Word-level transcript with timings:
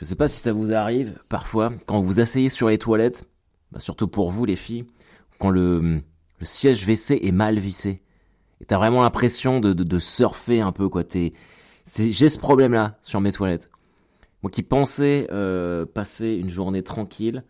Je 0.00 0.06
sais 0.06 0.16
pas 0.16 0.28
si 0.28 0.40
ça 0.40 0.54
vous 0.54 0.72
arrive 0.72 1.18
parfois 1.28 1.74
quand 1.84 2.00
vous 2.00 2.20
asseyez 2.20 2.48
sur 2.48 2.70
les 2.70 2.78
toilettes, 2.78 3.28
bah, 3.70 3.80
surtout 3.80 4.08
pour 4.08 4.30
vous 4.30 4.46
les 4.46 4.56
filles, 4.56 4.86
quand 5.38 5.50
le, 5.50 6.00
siège 6.40 6.86
WC 6.86 7.20
est 7.22 7.32
mal 7.32 7.58
vissé. 7.58 8.00
Et 8.62 8.64
t'as 8.64 8.78
vraiment 8.78 9.02
l'impression 9.02 9.60
de, 9.60 9.74
de, 9.74 9.98
surfer 9.98 10.62
un 10.62 10.72
peu 10.72 10.88
quoi. 10.88 11.04
T'es, 11.04 11.34
j'ai 11.86 12.30
ce 12.30 12.38
problème 12.38 12.72
là 12.72 12.98
sur 13.02 13.20
mes 13.20 13.30
toilettes. 13.30 13.68
Moi 14.42 14.50
qui 14.50 14.62
pensais 14.62 15.28
euh, 15.32 15.84
passer 15.84 16.32
une 16.32 16.48
journée 16.48 16.82
tranquille, 16.82 17.44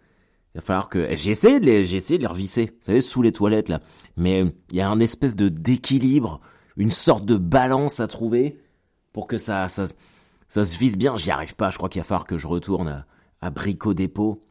il 0.53 0.59
va 0.59 0.61
falloir 0.61 0.89
que 0.89 1.07
j'ai 1.15 1.31
essayé 1.31 1.61
de 1.61 1.67
les, 1.67 1.85
de 1.85 2.17
les 2.17 2.27
revisser, 2.27 2.67
vous 2.67 2.85
savez 2.85 3.01
sous 3.01 3.23
les 3.23 3.31
toilettes 3.31 3.69
là. 3.69 3.81
Mais 4.17 4.45
il 4.71 4.77
y 4.77 4.81
a 4.81 4.91
un 4.91 4.99
espèce 4.99 5.37
de 5.37 5.49
d'équilibre, 5.49 6.41
une 6.77 6.91
sorte 6.91 7.25
de 7.25 7.37
balance 7.37 8.01
à 8.01 8.09
trouver 8.09 8.59
pour 9.13 9.29
que 9.29 9.39
ça 9.39 9.69
ça 9.69 9.85
ça 10.51 10.65
se 10.65 10.77
vise 10.77 10.99
bien. 10.99 11.17
J'y 11.17 11.31
arrive 11.31 11.55
pas. 11.55 11.71
Je 11.71 11.79
crois 11.79 11.89
qu'il 11.89 12.03
va 12.03 12.05
falloir 12.05 12.27
que 12.27 12.37
je 12.37 12.47
retourne 12.47 12.89
à, 12.89 13.07
à 13.41 13.51
Brico 13.51 13.95
Dépôt. 13.95 14.45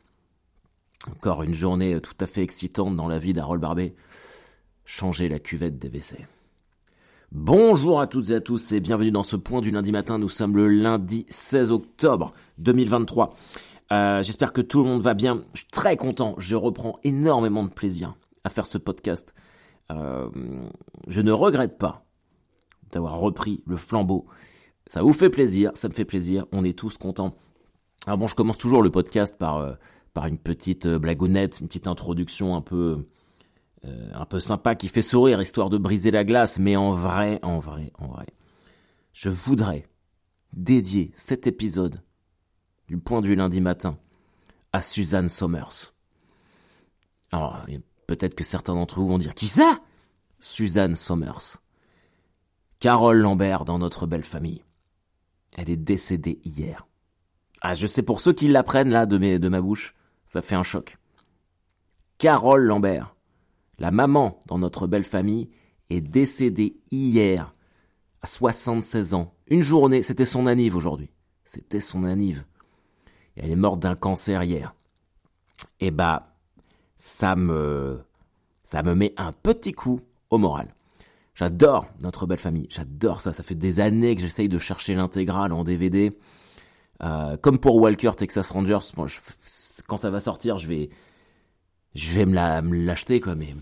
Encore 1.11 1.43
une 1.43 1.53
journée 1.53 1.99
tout 2.01 2.15
à 2.21 2.25
fait 2.25 2.41
excitante 2.41 2.95
dans 2.95 3.07
la 3.07 3.19
vie 3.19 3.33
d'Harold 3.33 3.61
Barbet. 3.61 3.93
Changer 4.85 5.27
la 5.29 5.39
cuvette 5.39 5.77
des 5.77 5.89
WC. 5.89 6.25
Bonjour 7.33 7.99
à 7.99 8.07
toutes 8.07 8.29
et 8.29 8.35
à 8.35 8.41
tous 8.41 8.71
et 8.71 8.79
bienvenue 8.79 9.11
dans 9.11 9.23
ce 9.23 9.35
point 9.35 9.61
du 9.61 9.71
lundi 9.71 9.91
matin. 9.91 10.17
Nous 10.17 10.29
sommes 10.29 10.55
le 10.55 10.69
lundi 10.69 11.25
16 11.29 11.69
octobre 11.69 12.33
2023. 12.59 13.35
Euh, 13.91 14.23
J'espère 14.23 14.53
que 14.53 14.61
tout 14.61 14.81
le 14.81 14.89
monde 14.89 15.01
va 15.01 15.13
bien. 15.13 15.43
Je 15.53 15.59
suis 15.59 15.69
très 15.69 15.97
content. 15.97 16.33
Je 16.37 16.55
reprends 16.55 16.97
énormément 17.03 17.63
de 17.63 17.69
plaisir 17.69 18.15
à 18.45 18.49
faire 18.49 18.65
ce 18.65 18.77
podcast. 18.77 19.33
Euh, 19.91 20.29
je 21.07 21.19
ne 21.19 21.33
regrette 21.33 21.77
pas 21.77 22.05
d'avoir 22.91 23.19
repris 23.19 23.61
le 23.67 23.75
flambeau 23.75 24.25
ça 24.89 25.03
vous 25.03 25.13
fait 25.13 25.29
plaisir, 25.29 25.71
ça 25.75 25.87
me 25.87 25.93
fait 25.93 26.03
plaisir, 26.03 26.45
on 26.51 26.65
est 26.65 26.77
tous 26.77 26.97
contents. 26.97 27.37
Alors 28.07 28.17
bon, 28.17 28.27
je 28.27 28.33
commence 28.33 28.57
toujours 28.57 28.81
le 28.81 28.89
podcast 28.89 29.37
par, 29.37 29.57
euh, 29.57 29.75
par 30.15 30.25
une 30.25 30.39
petite 30.39 30.87
euh, 30.87 30.97
blagounette, 30.97 31.59
une 31.59 31.67
petite 31.67 31.85
introduction 31.85 32.55
un 32.55 32.61
peu, 32.61 33.07
euh, 33.85 34.11
un 34.15 34.25
peu 34.25 34.39
sympa 34.39 34.73
qui 34.73 34.87
fait 34.87 35.03
sourire, 35.03 35.39
histoire 35.41 35.69
de 35.69 35.77
briser 35.77 36.09
la 36.09 36.23
glace, 36.23 36.57
mais 36.57 36.75
en 36.75 36.91
vrai, 36.93 37.39
en 37.43 37.59
vrai, 37.59 37.93
en 37.99 38.07
vrai. 38.07 38.25
Je 39.13 39.29
voudrais 39.29 39.85
dédier 40.53 41.11
cet 41.13 41.45
épisode 41.45 42.01
du 42.87 42.97
point 42.97 43.21
du 43.21 43.35
lundi 43.35 43.61
matin 43.61 43.95
à 44.73 44.81
Suzanne 44.81 45.29
Somers. 45.29 45.93
Alors, 47.31 47.63
peut-être 48.07 48.33
que 48.33 48.43
certains 48.43 48.73
d'entre 48.73 48.99
vous 48.99 49.07
vont 49.07 49.19
dire, 49.19 49.35
qui 49.35 49.45
ça? 49.45 49.81
Suzanne 50.39 50.95
Somers. 50.95 51.57
Carole 52.79 53.19
Lambert 53.19 53.65
dans 53.65 53.77
notre 53.77 54.07
belle 54.07 54.23
famille. 54.23 54.63
Elle 55.59 55.71
est 55.71 55.75
décédée 55.75 56.39
hier. 56.45 56.87
Ah, 57.59 57.73
je 57.73 57.85
sais 57.85 58.01
pour 58.01 58.21
ceux 58.21 58.31
qui 58.31 58.47
l'apprennent 58.47 58.91
là 58.91 59.05
de, 59.05 59.49
ma 59.49 59.59
bouche, 59.59 59.93
ça 60.25 60.41
fait 60.41 60.55
un 60.55 60.63
choc. 60.63 60.97
Carole 62.17 62.63
Lambert, 62.63 63.13
la 63.77 63.91
maman 63.91 64.39
dans 64.45 64.57
notre 64.57 64.87
belle 64.87 65.03
famille, 65.03 65.49
est 65.89 65.99
décédée 65.99 66.77
hier, 66.91 67.53
à 68.21 68.27
76 68.27 69.13
ans. 69.13 69.33
Une 69.47 69.61
journée, 69.61 70.01
c'était 70.01 70.23
son 70.23 70.45
anniv 70.47 70.77
aujourd'hui. 70.77 71.09
C'était 71.43 71.81
son 71.81 72.05
anniv. 72.05 72.45
Elle 73.35 73.51
est 73.51 73.57
morte 73.57 73.81
d'un 73.81 73.95
cancer 73.95 74.43
hier. 74.43 74.73
Eh 75.81 75.91
bah, 75.91 76.37
ça 76.95 77.35
me, 77.35 77.99
ça 78.63 78.81
me 78.81 78.95
met 78.95 79.13
un 79.17 79.33
petit 79.33 79.73
coup 79.73 79.99
au 80.29 80.37
moral. 80.37 80.73
J'adore 81.39 81.87
notre 82.01 82.25
belle 82.25 82.37
famille, 82.37 82.67
j'adore 82.69 83.21
ça. 83.21 83.31
Ça 83.31 83.43
fait 83.43 83.55
des 83.55 83.79
années 83.79 84.13
que 84.13 84.19
j'essaye 84.21 84.49
de 84.49 84.59
chercher 84.59 84.93
l'intégrale 84.93 85.53
en 85.53 85.63
DVD. 85.63 86.11
Euh, 87.01 87.37
comme 87.37 87.59
pour 87.59 87.77
Walker 87.77 88.11
Texas 88.17 88.51
Rangers, 88.51 88.79
quand 89.87 89.95
ça 89.95 90.09
va 90.09 90.19
sortir, 90.19 90.57
je 90.57 90.67
vais, 90.67 90.89
je 91.95 92.11
vais 92.11 92.25
me 92.25 92.85
l'acheter 92.85 93.21
quoi. 93.21 93.35
Mais 93.35 93.55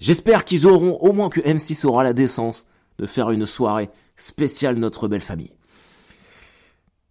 j'espère 0.00 0.46
qu'ils 0.46 0.66
auront 0.66 0.94
au 0.94 1.12
moins 1.12 1.28
que 1.28 1.40
M6 1.40 1.84
aura 1.84 2.02
la 2.02 2.14
décence 2.14 2.66
de 2.96 3.04
faire 3.04 3.30
une 3.30 3.44
soirée 3.44 3.90
spéciale 4.16 4.76
notre 4.76 5.06
belle 5.06 5.20
famille. 5.20 5.52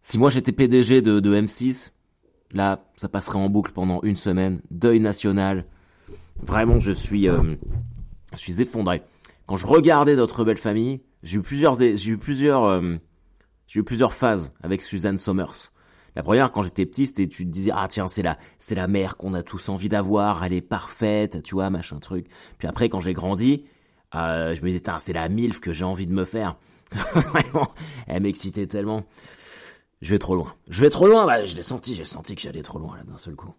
Si 0.01 0.17
moi 0.17 0.31
j'étais 0.31 0.51
PDG 0.51 1.03
de, 1.03 1.19
de 1.19 1.39
M6, 1.39 1.91
là, 2.53 2.83
ça 2.95 3.07
passerait 3.07 3.37
en 3.37 3.49
boucle 3.49 3.71
pendant 3.71 4.01
une 4.01 4.15
semaine. 4.15 4.61
Deuil 4.71 4.99
national. 4.99 5.67
Vraiment, 6.41 6.79
je 6.79 6.91
suis, 6.91 7.29
euh, 7.29 7.55
je 8.31 8.37
suis 8.37 8.61
effondré 8.63 9.03
quand 9.45 9.57
je 9.57 9.65
regardais 9.65 10.15
notre 10.15 10.43
belle 10.43 10.57
famille, 10.57 11.01
j'ai 11.23 11.37
eu 11.37 11.41
plusieurs, 11.41 11.75
j'ai 11.75 12.09
eu 12.09 12.17
plusieurs, 12.17 12.63
euh, 12.63 12.95
j'ai 13.67 13.79
eu 13.79 13.83
plusieurs 13.83 14.13
phases 14.13 14.53
avec 14.61 14.81
Suzanne 14.81 15.17
Somers. 15.17 15.71
La 16.15 16.23
première, 16.23 16.51
quand 16.51 16.61
j'étais 16.61 16.85
petit, 16.85 17.07
c'était 17.07 17.27
tu 17.27 17.45
te 17.45 17.49
disais 17.51 17.71
ah 17.73 17.87
tiens 17.89 18.07
c'est 18.07 18.21
la 18.21 18.37
c'est 18.57 18.75
la 18.75 18.87
mère 18.87 19.17
qu'on 19.17 19.33
a 19.33 19.43
tous 19.43 19.67
envie 19.69 19.89
d'avoir, 19.89 20.43
elle 20.43 20.53
est 20.53 20.61
parfaite, 20.61 21.43
tu 21.43 21.55
vois 21.55 21.69
machin 21.69 21.99
truc. 21.99 22.27
Puis 22.57 22.67
après 22.67 22.87
quand 22.89 23.01
j'ai 23.01 23.13
grandi, 23.13 23.65
euh, 24.15 24.55
je 24.55 24.61
me 24.61 24.67
disais 24.67 24.81
c'est 24.99 25.13
la 25.13 25.27
milf 25.27 25.59
que 25.59 25.73
j'ai 25.73 25.83
envie 25.83 26.05
de 26.05 26.13
me 26.13 26.23
faire. 26.25 26.57
Vraiment, 26.91 27.73
elle 28.07 28.23
m'excitait 28.23 28.67
tellement. 28.67 29.03
Je 30.01 30.11
vais 30.11 30.19
trop 30.19 30.35
loin. 30.35 30.53
Je 30.69 30.81
vais 30.81 30.89
trop 30.89 31.07
loin. 31.07 31.25
Bah, 31.25 31.45
je 31.45 31.55
l'ai 31.55 31.63
senti, 31.63 31.95
j'ai 31.95 32.05
senti 32.05 32.35
que 32.35 32.41
j'allais 32.41 32.61
trop 32.61 32.79
loin 32.79 32.95
là 32.95 33.03
d'un 33.03 33.17
seul 33.17 33.35
coup. 33.35 33.53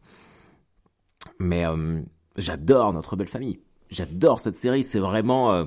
Mais 1.39 1.67
euh, 1.67 2.01
j'adore 2.37 2.93
notre 2.93 3.17
belle 3.17 3.29
famille. 3.29 3.61
J'adore 3.91 4.41
cette 4.41 4.57
série, 4.57 4.85
c'est 4.85 4.99
vraiment... 4.99 5.53
Euh, 5.53 5.65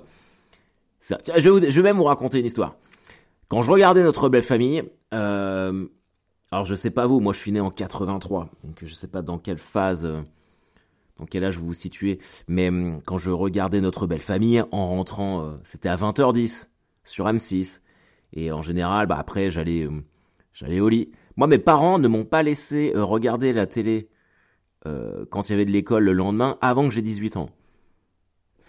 je, 1.37 1.49
vais 1.49 1.83
même 1.83 1.97
vous 1.97 2.03
raconter 2.03 2.39
une 2.39 2.45
histoire. 2.45 2.75
Quand 3.47 3.61
je 3.61 3.71
regardais 3.71 4.03
Notre 4.03 4.29
Belle 4.29 4.43
Famille, 4.43 4.83
euh, 5.13 5.87
alors 6.51 6.65
je 6.65 6.75
sais 6.75 6.91
pas 6.91 7.07
vous, 7.07 7.19
moi 7.19 7.33
je 7.33 7.39
suis 7.39 7.51
né 7.51 7.61
en 7.61 7.71
83, 7.71 8.49
donc 8.63 8.77
je 8.83 8.93
sais 8.93 9.07
pas 9.07 9.21
dans 9.21 9.37
quelle 9.37 9.57
phase, 9.57 10.05
euh, 10.05 10.21
dans 11.17 11.25
quel 11.25 11.45
âge 11.45 11.57
vous 11.57 11.67
vous 11.67 11.73
situez, 11.73 12.19
mais 12.47 12.67
hum, 12.67 13.01
quand 13.05 13.17
je 13.17 13.31
regardais 13.31 13.79
Notre 13.81 14.07
Belle 14.07 14.21
Famille, 14.21 14.63
en 14.71 14.87
rentrant, 14.87 15.57
c'était 15.63 15.89
à 15.89 15.95
20h10 15.95 16.67
sur 17.05 17.25
M6, 17.25 17.81
et 18.33 18.51
en 18.51 18.61
général, 18.61 19.07
bah 19.07 19.17
après 19.17 19.49
j'allais, 19.49 19.87
hum, 19.87 20.03
j'allais 20.53 20.81
au 20.81 20.89
lit. 20.89 21.11
Moi, 21.37 21.47
mes 21.47 21.57
parents 21.57 21.97
ne 21.97 22.07
m'ont 22.09 22.25
pas 22.25 22.43
laissé 22.43 22.91
regarder 22.93 23.53
la 23.53 23.65
télé 23.65 24.09
quand 24.83 25.47
il 25.47 25.51
y 25.51 25.55
avait 25.55 25.65
de 25.65 25.71
l'école 25.71 26.03
le 26.03 26.13
lendemain 26.13 26.57
avant 26.61 26.87
que 26.87 26.93
j'ai 26.93 27.01
18 27.01 27.37
ans. 27.37 27.49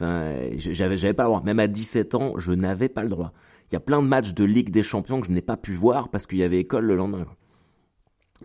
J'avais, 0.01 0.97
j'avais 0.97 1.15
pas 1.15 1.25
le 1.25 1.29
droit. 1.29 1.43
Même 1.45 1.61
à 1.61 1.67
17 1.67 2.15
ans, 2.15 2.35
je 2.39 2.53
n'avais 2.53 2.89
pas 2.89 3.03
le 3.03 3.09
droit. 3.09 3.33
Il 3.71 3.75
y 3.75 3.77
a 3.77 3.81
plein 3.81 4.03
de 4.03 4.07
matchs 4.07 4.35
de 4.35 4.45
Ligue 4.45 4.71
des 4.71 4.83
Champions 4.83 5.21
que 5.21 5.27
je 5.27 5.33
n'ai 5.33 5.43
pas 5.43 5.57
pu 5.57 5.75
voir 5.75 6.09
parce 6.09 6.27
qu'il 6.27 6.39
y 6.39 6.43
avait 6.43 6.59
école 6.59 6.87
le 6.87 6.97
lendemain. 6.97 7.27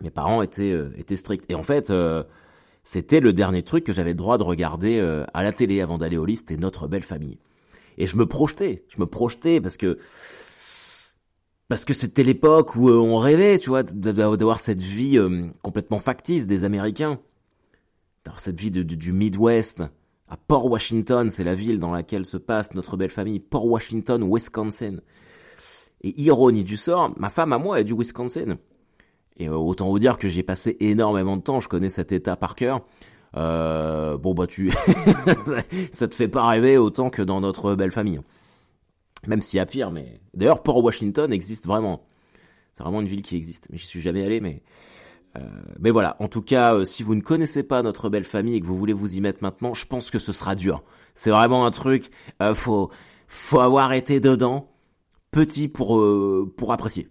Mes 0.00 0.10
parents 0.10 0.42
étaient, 0.42 0.70
euh, 0.70 0.90
étaient 0.96 1.16
stricts. 1.16 1.50
Et 1.50 1.54
en 1.54 1.62
fait, 1.62 1.90
euh, 1.90 2.22
c'était 2.84 3.20
le 3.20 3.32
dernier 3.32 3.62
truc 3.62 3.84
que 3.84 3.92
j'avais 3.92 4.10
le 4.10 4.16
droit 4.16 4.38
de 4.38 4.44
regarder 4.44 4.98
euh, 4.98 5.24
à 5.34 5.42
la 5.42 5.52
télé 5.52 5.80
avant 5.80 5.98
d'aller 5.98 6.16
au 6.16 6.26
lit, 6.26 6.36
c'était 6.36 6.56
Notre 6.56 6.86
Belle 6.86 7.02
Famille. 7.02 7.38
Et 7.98 8.06
je 8.06 8.16
me 8.16 8.26
projetais, 8.26 8.84
je 8.88 9.00
me 9.00 9.06
projetais 9.06 9.60
parce 9.60 9.76
que 9.76 9.98
parce 11.68 11.84
que 11.84 11.94
c'était 11.94 12.22
l'époque 12.22 12.76
où 12.76 12.88
on 12.88 13.16
rêvait, 13.16 13.58
tu 13.58 13.70
vois, 13.70 13.82
d'avoir 13.82 14.60
cette 14.60 14.82
vie 14.82 15.18
complètement 15.64 15.98
factice 15.98 16.46
des 16.46 16.62
Américains, 16.62 17.18
d'avoir 18.24 18.38
cette 18.38 18.60
vie 18.60 18.70
du 18.70 19.12
Midwest, 19.12 19.82
à 20.28 20.36
Port 20.36 20.66
Washington, 20.66 21.30
c'est 21.30 21.44
la 21.44 21.54
ville 21.54 21.78
dans 21.78 21.92
laquelle 21.92 22.24
se 22.24 22.36
passe 22.36 22.74
notre 22.74 22.96
belle 22.96 23.10
famille, 23.10 23.38
Port 23.38 23.66
Washington, 23.66 24.22
Wisconsin. 24.24 25.00
Et 26.02 26.20
ironie 26.20 26.64
du 26.64 26.76
sort, 26.76 27.12
ma 27.16 27.30
femme 27.30 27.52
à 27.52 27.58
moi 27.58 27.80
est 27.80 27.84
du 27.84 27.94
Wisconsin. 27.94 28.58
Et 29.38 29.48
euh, 29.48 29.54
autant 29.54 29.88
vous 29.88 29.98
dire 29.98 30.18
que 30.18 30.28
j'ai 30.28 30.42
passé 30.42 30.76
énormément 30.80 31.36
de 31.36 31.42
temps, 31.42 31.60
je 31.60 31.68
connais 31.68 31.90
cet 31.90 32.12
état 32.12 32.36
par 32.36 32.54
cœur. 32.54 32.84
Euh, 33.36 34.16
bon 34.16 34.34
bah 34.34 34.46
tu, 34.46 34.72
ça 35.92 36.08
te 36.08 36.14
fait 36.14 36.28
pas 36.28 36.46
rêver 36.46 36.78
autant 36.78 37.10
que 37.10 37.22
dans 37.22 37.40
notre 37.40 37.74
belle 37.74 37.90
famille. 37.92 38.20
Même 39.26 39.42
s'il 39.42 39.58
y 39.58 39.60
a 39.60 39.66
pire, 39.66 39.90
mais 39.90 40.20
d'ailleurs 40.34 40.62
Port 40.62 40.82
Washington 40.82 41.32
existe 41.32 41.66
vraiment. 41.66 42.06
C'est 42.72 42.82
vraiment 42.82 43.00
une 43.00 43.08
ville 43.08 43.22
qui 43.22 43.36
existe. 43.36 43.68
J'y 43.72 43.86
suis 43.86 44.00
jamais 44.00 44.24
allé, 44.24 44.40
mais 44.40 44.62
mais 45.78 45.90
voilà, 45.90 46.16
en 46.20 46.28
tout 46.28 46.42
cas, 46.42 46.74
euh, 46.74 46.84
si 46.84 47.02
vous 47.02 47.14
ne 47.14 47.20
connaissez 47.20 47.62
pas 47.62 47.82
notre 47.82 48.08
belle 48.08 48.24
famille 48.24 48.56
et 48.56 48.60
que 48.60 48.66
vous 48.66 48.76
voulez 48.76 48.92
vous 48.92 49.16
y 49.16 49.20
mettre 49.20 49.42
maintenant, 49.42 49.74
je 49.74 49.86
pense 49.86 50.10
que 50.10 50.18
ce 50.18 50.32
sera 50.32 50.54
dur. 50.54 50.82
C'est 51.14 51.30
vraiment 51.30 51.66
un 51.66 51.70
truc, 51.70 52.10
euh, 52.42 52.54
faut 52.54 52.90
faut 53.28 53.60
avoir 53.60 53.92
été 53.92 54.20
dedans, 54.20 54.70
petit 55.30 55.68
pour 55.68 56.02
pour 56.56 56.72
apprécier. 56.72 57.08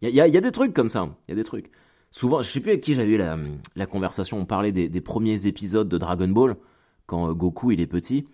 Il 0.00 0.10
y 0.10 0.20
a, 0.20 0.28
y 0.28 0.36
a, 0.36 0.40
des 0.40 0.52
trucs 0.52 0.74
comme 0.74 0.88
ça, 0.88 1.08
il 1.26 1.32
y 1.32 1.34
a 1.34 1.36
des 1.36 1.44
trucs. 1.44 1.70
Souvent, 2.10 2.40
je 2.40 2.50
sais 2.50 2.60
plus 2.60 2.70
avec 2.70 2.82
qui 2.82 2.94
j'avais 2.94 3.10
eu 3.10 3.18
la, 3.18 3.36
la 3.74 3.86
conversation, 3.86 4.38
on 4.38 4.46
parlait 4.46 4.72
des, 4.72 4.88
des, 4.88 5.00
premiers 5.00 5.46
épisodes 5.46 5.88
de 5.88 5.98
Dragon 5.98 6.28
Ball, 6.28 6.56
quand 7.06 7.32
Goku 7.34 7.72
il 7.72 7.80
est 7.80 7.86
petit. 7.88 8.26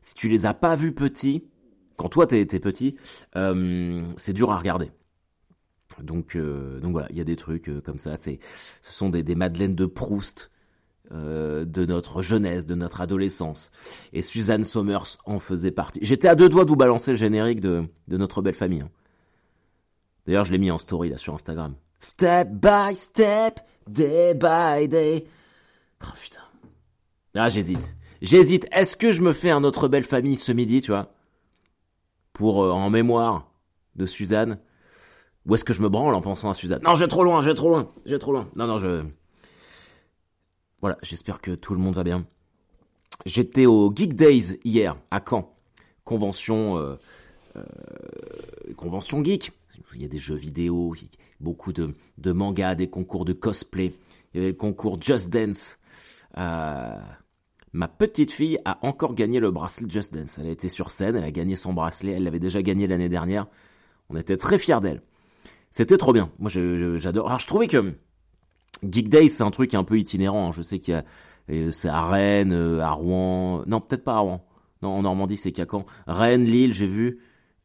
Si 0.00 0.14
tu 0.14 0.28
les 0.28 0.46
as 0.46 0.54
pas 0.54 0.74
vus 0.74 0.92
petits, 0.92 1.44
quand 1.96 2.08
toi 2.08 2.26
t'es 2.26 2.46
petit, 2.46 2.96
c'est 3.34 4.32
dur 4.32 4.50
à 4.50 4.56
regarder. 4.56 4.90
Donc, 6.00 6.36
euh, 6.36 6.80
donc 6.80 6.92
voilà, 6.92 7.08
il 7.10 7.16
y 7.16 7.20
a 7.20 7.24
des 7.24 7.36
trucs 7.36 7.68
euh, 7.68 7.80
comme 7.80 7.98
ça. 7.98 8.16
C'est, 8.18 8.38
ce 8.80 8.92
sont 8.92 9.08
des, 9.08 9.34
madeleines 9.34 9.74
de 9.74 9.86
Proust 9.86 10.50
euh, 11.12 11.64
de 11.64 11.84
notre 11.84 12.22
jeunesse, 12.22 12.66
de 12.66 12.74
notre 12.74 13.00
adolescence. 13.00 13.70
Et 14.12 14.22
Suzanne 14.22 14.64
Somers 14.64 15.18
en 15.24 15.38
faisait 15.38 15.70
partie. 15.70 16.00
J'étais 16.02 16.28
à 16.28 16.34
deux 16.34 16.48
doigts 16.48 16.64
de 16.64 16.70
vous 16.70 16.76
balancer 16.76 17.12
le 17.12 17.16
générique 17.16 17.60
de, 17.60 17.84
de 18.08 18.16
notre 18.16 18.42
belle 18.42 18.54
famille. 18.54 18.82
Hein. 18.82 18.90
D'ailleurs, 20.26 20.44
je 20.44 20.52
l'ai 20.52 20.58
mis 20.58 20.70
en 20.70 20.78
story 20.78 21.10
là 21.10 21.18
sur 21.18 21.34
Instagram. 21.34 21.74
Step 21.98 22.48
by 22.50 22.94
step, 22.94 23.60
day 23.88 24.34
by 24.34 24.88
day. 24.88 25.24
Oh 26.02 26.06
putain. 26.20 26.40
Ah, 27.34 27.48
j'hésite. 27.48 27.94
J'hésite. 28.20 28.66
Est-ce 28.72 28.96
que 28.96 29.10
je 29.10 29.20
me 29.20 29.32
fais 29.32 29.50
un 29.50 29.64
autre 29.64 29.88
belle 29.88 30.04
famille 30.04 30.36
ce 30.36 30.52
midi, 30.52 30.80
tu 30.80 30.92
vois? 30.92 31.12
Pour, 32.32 32.58
en 32.58 32.88
mémoire 32.88 33.52
de 33.96 34.06
Suzanne 34.06 34.58
Ou 35.46 35.54
est-ce 35.54 35.64
que 35.64 35.72
je 35.72 35.82
me 35.82 35.88
branle 35.88 36.14
en 36.14 36.20
pensant 36.20 36.50
à 36.50 36.54
Suzanne? 36.54 36.82
Non, 36.84 36.94
je 36.94 37.00
vais 37.00 37.08
trop 37.08 37.24
loin, 37.24 37.40
je 37.40 37.48
vais 37.48 37.54
trop 37.54 37.68
loin, 37.68 37.92
je 38.06 38.12
vais 38.12 38.18
trop 38.18 38.32
loin. 38.32 38.48
Non, 38.56 38.66
non, 38.66 38.78
je... 38.78 39.04
Voilà, 40.80 40.98
j'espère 41.02 41.40
que 41.40 41.52
tout 41.52 41.74
le 41.74 41.80
monde 41.80 41.94
va 41.94 42.04
bien. 42.04 42.26
J'étais 43.26 43.66
au 43.66 43.92
Geek 43.94 44.14
Days 44.14 44.58
hier, 44.64 44.96
à 45.10 45.20
Caen. 45.28 45.54
Convention... 46.04 46.76
Euh, 46.78 46.96
euh, 47.56 47.62
convention 48.76 49.22
geek. 49.22 49.52
Il 49.94 50.02
y 50.02 50.04
a 50.04 50.08
des 50.08 50.18
jeux 50.18 50.36
vidéo, 50.36 50.94
beaucoup 51.40 51.72
de, 51.72 51.94
de 52.18 52.32
mangas, 52.32 52.74
des 52.74 52.88
concours 52.88 53.24
de 53.24 53.32
cosplay. 53.32 53.92
Il 54.32 54.36
y 54.36 54.40
avait 54.40 54.52
le 54.52 54.56
concours 54.56 55.00
Just 55.00 55.28
Dance. 55.28 55.78
Euh, 56.38 56.98
ma 57.72 57.88
petite 57.88 58.30
fille 58.30 58.58
a 58.64 58.78
encore 58.86 59.14
gagné 59.14 59.38
le 59.38 59.50
bracelet 59.50 59.88
Just 59.88 60.14
Dance. 60.14 60.38
Elle 60.38 60.46
a 60.46 60.50
été 60.50 60.68
sur 60.68 60.90
scène, 60.90 61.16
elle 61.16 61.24
a 61.24 61.30
gagné 61.30 61.56
son 61.56 61.74
bracelet, 61.74 62.12
elle 62.12 62.24
l'avait 62.24 62.38
déjà 62.38 62.62
gagné 62.62 62.86
l'année 62.86 63.10
dernière. 63.10 63.46
On 64.08 64.16
était 64.16 64.36
très 64.36 64.58
fiers 64.58 64.80
d'elle. 64.80 65.02
C'était 65.72 65.96
trop 65.96 66.12
bien. 66.12 66.30
Moi, 66.38 66.48
j'adore. 66.50 67.26
Alors, 67.26 67.40
je 67.40 67.46
trouvais 67.48 67.66
que 67.66 67.94
Geek 68.88 69.08
Day, 69.08 69.28
c'est 69.28 69.42
un 69.42 69.50
truc 69.50 69.74
un 69.74 69.82
peu 69.82 69.98
itinérant. 69.98 70.50
Hein. 70.50 70.52
Je 70.52 70.62
sais 70.62 70.78
qu'il 70.78 70.94
y 70.94 70.96
a, 70.96 71.04
euh, 71.50 71.72
c'est 71.72 71.88
à 71.88 72.06
Rennes, 72.06 72.52
euh, 72.52 72.78
à 72.80 72.92
Rouen. 72.92 73.64
Non, 73.66 73.80
peut-être 73.80 74.04
pas 74.04 74.14
à 74.14 74.18
Rouen. 74.18 74.46
Non, 74.82 74.90
en 74.90 75.02
Normandie, 75.02 75.36
c'est 75.36 75.50
qu'à. 75.50 75.66
Rennes, 76.06 76.44
Lille, 76.44 76.72
j'ai 76.72 76.86
vu. 76.86 77.18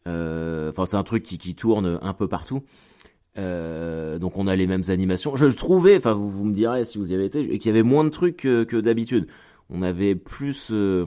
Enfin, 0.08 0.86
c'est 0.86 0.96
un 0.96 1.04
truc 1.04 1.22
qui, 1.22 1.38
qui 1.38 1.54
tourne 1.54 2.00
un 2.02 2.14
peu 2.14 2.28
partout. 2.28 2.64
Euh, 3.38 4.18
donc 4.18 4.38
on 4.38 4.48
a 4.48 4.56
les 4.56 4.68
mêmes 4.68 4.84
animations. 4.88 5.36
Je 5.36 5.46
trouvais, 5.46 5.98
enfin 5.98 6.14
vous, 6.14 6.30
vous, 6.30 6.46
me 6.46 6.54
direz 6.54 6.86
si 6.86 6.98
vous 6.98 7.12
y 7.12 7.16
avez 7.16 7.26
été, 7.26 7.44
qu'il 7.60 7.70
y 7.70 7.70
avait 7.70 7.84
moins 7.84 8.04
de 8.04 8.10
trucs 8.10 8.38
que, 8.38 8.82
d'habitude. 8.82 9.28
On 9.70 9.82
avait 9.82 10.16
plus 10.16 10.70
euh, 10.72 11.06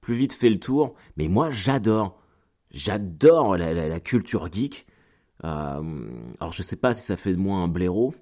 plus 0.00 0.14
vite 0.14 0.32
fait 0.32 0.50
le 0.50 0.58
tour. 0.58 0.94
Mais 1.16 1.28
moi 1.28 1.50
j'adore, 1.50 2.18
j'adore 2.72 3.56
la, 3.56 4.00
culture 4.00 4.50
geek. 4.50 4.86
Euh, 5.44 6.10
alors 6.40 6.52
je 6.52 6.62
sais 6.62 6.76
pas 6.76 6.94
si 6.94 7.02
ça 7.02 7.16
fait 7.16 7.32
de 7.32 7.38
moi 7.38 7.58
un 7.58 7.68
blaireau. 7.68 8.14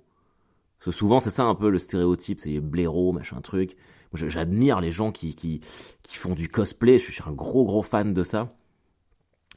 Parce 0.85 0.97
souvent 0.97 1.21
c'est 1.21 1.31
ça 1.31 1.45
un 1.45 1.55
peu 1.55 1.71
le 1.71 1.79
stéréotype, 1.79 2.41
c'est 2.41 2.61
blaireau, 2.61 3.13
machin 3.13 3.41
truc. 3.41 3.77
J'admire 4.13 4.81
les 4.81 4.93
gens 4.93 5.11
qui, 5.11 5.35
qui, 5.35 5.61
qui 6.03 6.17
font 6.17 6.35
du 6.35 6.49
cosplay. 6.49 6.99
Je 6.99 7.11
suis 7.11 7.23
un 7.27 7.33
gros 7.33 7.65
gros 7.65 7.83
fan 7.83 8.15
de 8.15 8.23
ça. 8.23 8.55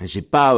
J'ai 0.01 0.23
pas 0.23 0.55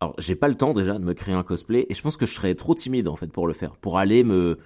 alors, 0.00 0.14
j'ai 0.18 0.36
pas 0.36 0.48
le 0.48 0.54
temps 0.54 0.72
déjà 0.72 0.98
de 0.98 1.04
me 1.04 1.12
créer 1.12 1.34
un 1.34 1.42
cosplay 1.42 1.86
et 1.88 1.94
je 1.94 2.02
pense 2.02 2.16
que 2.16 2.24
je 2.24 2.32
serais 2.32 2.54
trop 2.54 2.74
timide 2.74 3.08
en 3.08 3.16
fait 3.16 3.32
pour 3.32 3.48
le 3.48 3.52
faire, 3.52 3.76
pour 3.76 3.98
aller 3.98 4.22
me, 4.22 4.58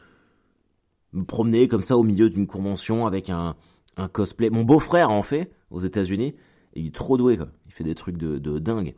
me 1.13 1.25
promener 1.25 1.69
comme 1.69 1.81
ça 1.81 1.97
au 1.97 2.03
milieu 2.03 2.29
d'une 2.29 2.47
convention 2.47 3.07
avec 3.07 3.31
un, 3.31 3.57
un 3.97 4.09
cosplay. 4.09 4.51
Mon 4.51 4.65
beau-frère 4.65 5.11
en 5.11 5.23
fait 5.23 5.51
aux 5.71 5.81
États-Unis 5.81 6.35
il 6.75 6.87
est 6.87 6.95
trop 6.95 7.17
doué. 7.17 7.39
Il 7.67 7.73
fait 7.73 7.85
des 7.85 7.95
trucs 7.95 8.17
de 8.17 8.59
dingue. 8.59 8.95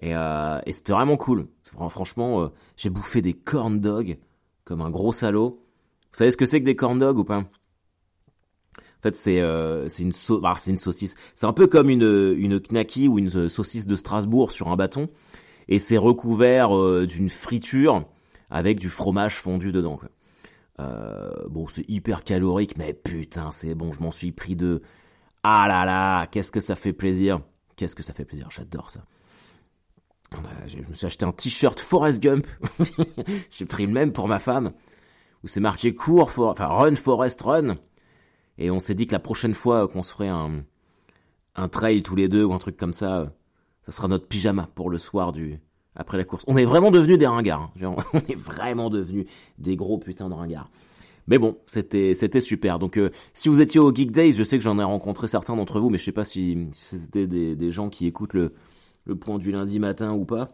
Et, 0.00 0.14
euh, 0.14 0.58
et 0.66 0.72
c'était 0.72 0.92
vraiment 0.92 1.16
cool. 1.16 1.46
Franchement, 1.90 2.42
euh, 2.42 2.48
j'ai 2.76 2.90
bouffé 2.90 3.20
des 3.22 3.34
corn 3.34 3.80
dogs 3.80 4.18
comme 4.64 4.80
un 4.80 4.90
gros 4.90 5.12
salaud. 5.12 5.62
Vous 6.10 6.16
savez 6.16 6.30
ce 6.30 6.36
que 6.36 6.46
c'est 6.46 6.60
que 6.60 6.64
des 6.64 6.76
corn 6.76 6.98
dogs 6.98 7.18
ou 7.18 7.24
pas? 7.24 7.44
En 8.78 9.02
fait, 9.02 9.14
c'est 9.16 9.40
euh, 9.40 9.88
une, 9.98 10.12
ah, 10.44 10.54
une 10.66 10.78
saucisse. 10.78 11.14
C'est 11.34 11.46
un 11.46 11.52
peu 11.52 11.66
comme 11.66 11.90
une, 11.90 12.34
une 12.38 12.60
knacky 12.60 13.08
ou 13.08 13.18
une 13.18 13.48
saucisse 13.48 13.86
de 13.86 13.96
Strasbourg 13.96 14.52
sur 14.52 14.68
un 14.68 14.76
bâton 14.76 15.08
et 15.68 15.78
c'est 15.78 15.98
recouvert 15.98 16.70
d'une 17.06 17.30
friture 17.30 18.04
avec 18.50 18.78
du 18.78 18.88
fromage 18.88 19.36
fondu 19.36 19.70
dedans. 19.72 20.00
Bon, 21.48 21.68
c'est 21.68 21.88
hyper 21.88 22.24
calorique, 22.24 22.76
mais 22.76 22.92
putain, 22.92 23.50
c'est 23.52 23.74
bon, 23.74 23.92
je 23.92 24.00
m'en 24.00 24.10
suis 24.10 24.32
pris 24.32 24.56
deux. 24.56 24.82
Ah 25.42 25.66
là 25.68 25.84
là, 25.84 26.26
qu'est-ce 26.26 26.50
que 26.50 26.60
ça 26.60 26.74
fait 26.74 26.92
plaisir. 26.92 27.40
Qu'est-ce 27.76 27.94
que 27.94 28.02
ça 28.02 28.12
fait 28.12 28.24
plaisir, 28.24 28.48
j'adore 28.50 28.90
ça. 28.90 29.04
Je 30.66 30.76
me 30.88 30.94
suis 30.94 31.06
acheté 31.06 31.24
un 31.24 31.32
t-shirt 31.32 31.80
Forrest 31.80 32.22
Gump. 32.22 32.46
J'ai 33.50 33.64
pris 33.64 33.86
le 33.86 33.92
même 33.92 34.12
pour 34.12 34.28
ma 34.28 34.38
femme, 34.38 34.72
où 35.42 35.48
c'est 35.48 35.60
marqué 35.60 35.94
cours, 35.94 36.30
for... 36.30 36.50
enfin 36.50 36.66
run 36.66 36.96
Forest 36.96 37.42
Run. 37.42 37.76
Et 38.58 38.70
on 38.70 38.78
s'est 38.78 38.94
dit 38.94 39.06
que 39.06 39.12
la 39.12 39.18
prochaine 39.18 39.54
fois 39.54 39.88
qu'on 39.88 40.02
se 40.02 40.12
ferait 40.12 40.28
un, 40.28 40.64
un 41.56 41.68
trail 41.68 42.02
tous 42.02 42.14
les 42.14 42.28
deux 42.28 42.44
ou 42.44 42.52
un 42.52 42.58
truc 42.58 42.76
comme 42.76 42.92
ça, 42.92 43.32
ça 43.86 43.92
sera 43.92 44.08
notre 44.08 44.26
pyjama 44.26 44.68
pour 44.74 44.90
le 44.90 44.98
soir 44.98 45.32
du 45.32 45.58
après 45.96 46.18
la 46.18 46.24
course. 46.24 46.44
On 46.46 46.56
est 46.56 46.64
vraiment 46.64 46.90
devenus 46.90 47.18
des 47.18 47.26
ringards. 47.26 47.72
Hein. 47.82 47.94
On 48.12 48.18
est 48.18 48.38
vraiment 48.38 48.90
devenus 48.90 49.26
des 49.58 49.76
gros 49.76 49.98
putains 49.98 50.28
de 50.28 50.34
ringards. 50.34 50.70
Mais 51.26 51.38
bon, 51.38 51.58
c'était 51.66 52.14
c'était 52.14 52.40
super. 52.40 52.78
Donc 52.78 52.96
euh, 52.96 53.10
si 53.34 53.48
vous 53.48 53.60
étiez 53.60 53.78
au 53.78 53.94
Geek 53.94 54.10
Days, 54.10 54.32
je 54.32 54.42
sais 54.42 54.58
que 54.58 54.64
j'en 54.64 54.78
ai 54.78 54.84
rencontré 54.84 55.28
certains 55.28 55.54
d'entre 55.54 55.78
vous, 55.80 55.90
mais 55.90 55.98
je 55.98 56.04
sais 56.04 56.12
pas 56.12 56.24
si, 56.24 56.68
c'était 56.72 57.26
des, 57.26 57.70
gens 57.70 57.88
qui 57.88 58.06
écoutent 58.06 58.34
le, 58.34 58.54
le 59.04 59.16
point 59.16 59.38
du 59.38 59.50
lundi 59.52 59.78
matin 59.78 60.12
ou 60.12 60.24
pas. 60.24 60.48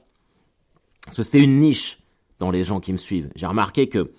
C'est 1.11 1.43
une 1.43 1.61
niche 1.61 2.03
dans 2.39 2.51
les 2.51 2.65
gens 2.65 2.81
qui 2.81 2.93
me 2.93 2.99
suivent. 2.99 3.31
J'ai 3.37 3.47
remarqué 3.47 3.89
que 3.89 4.13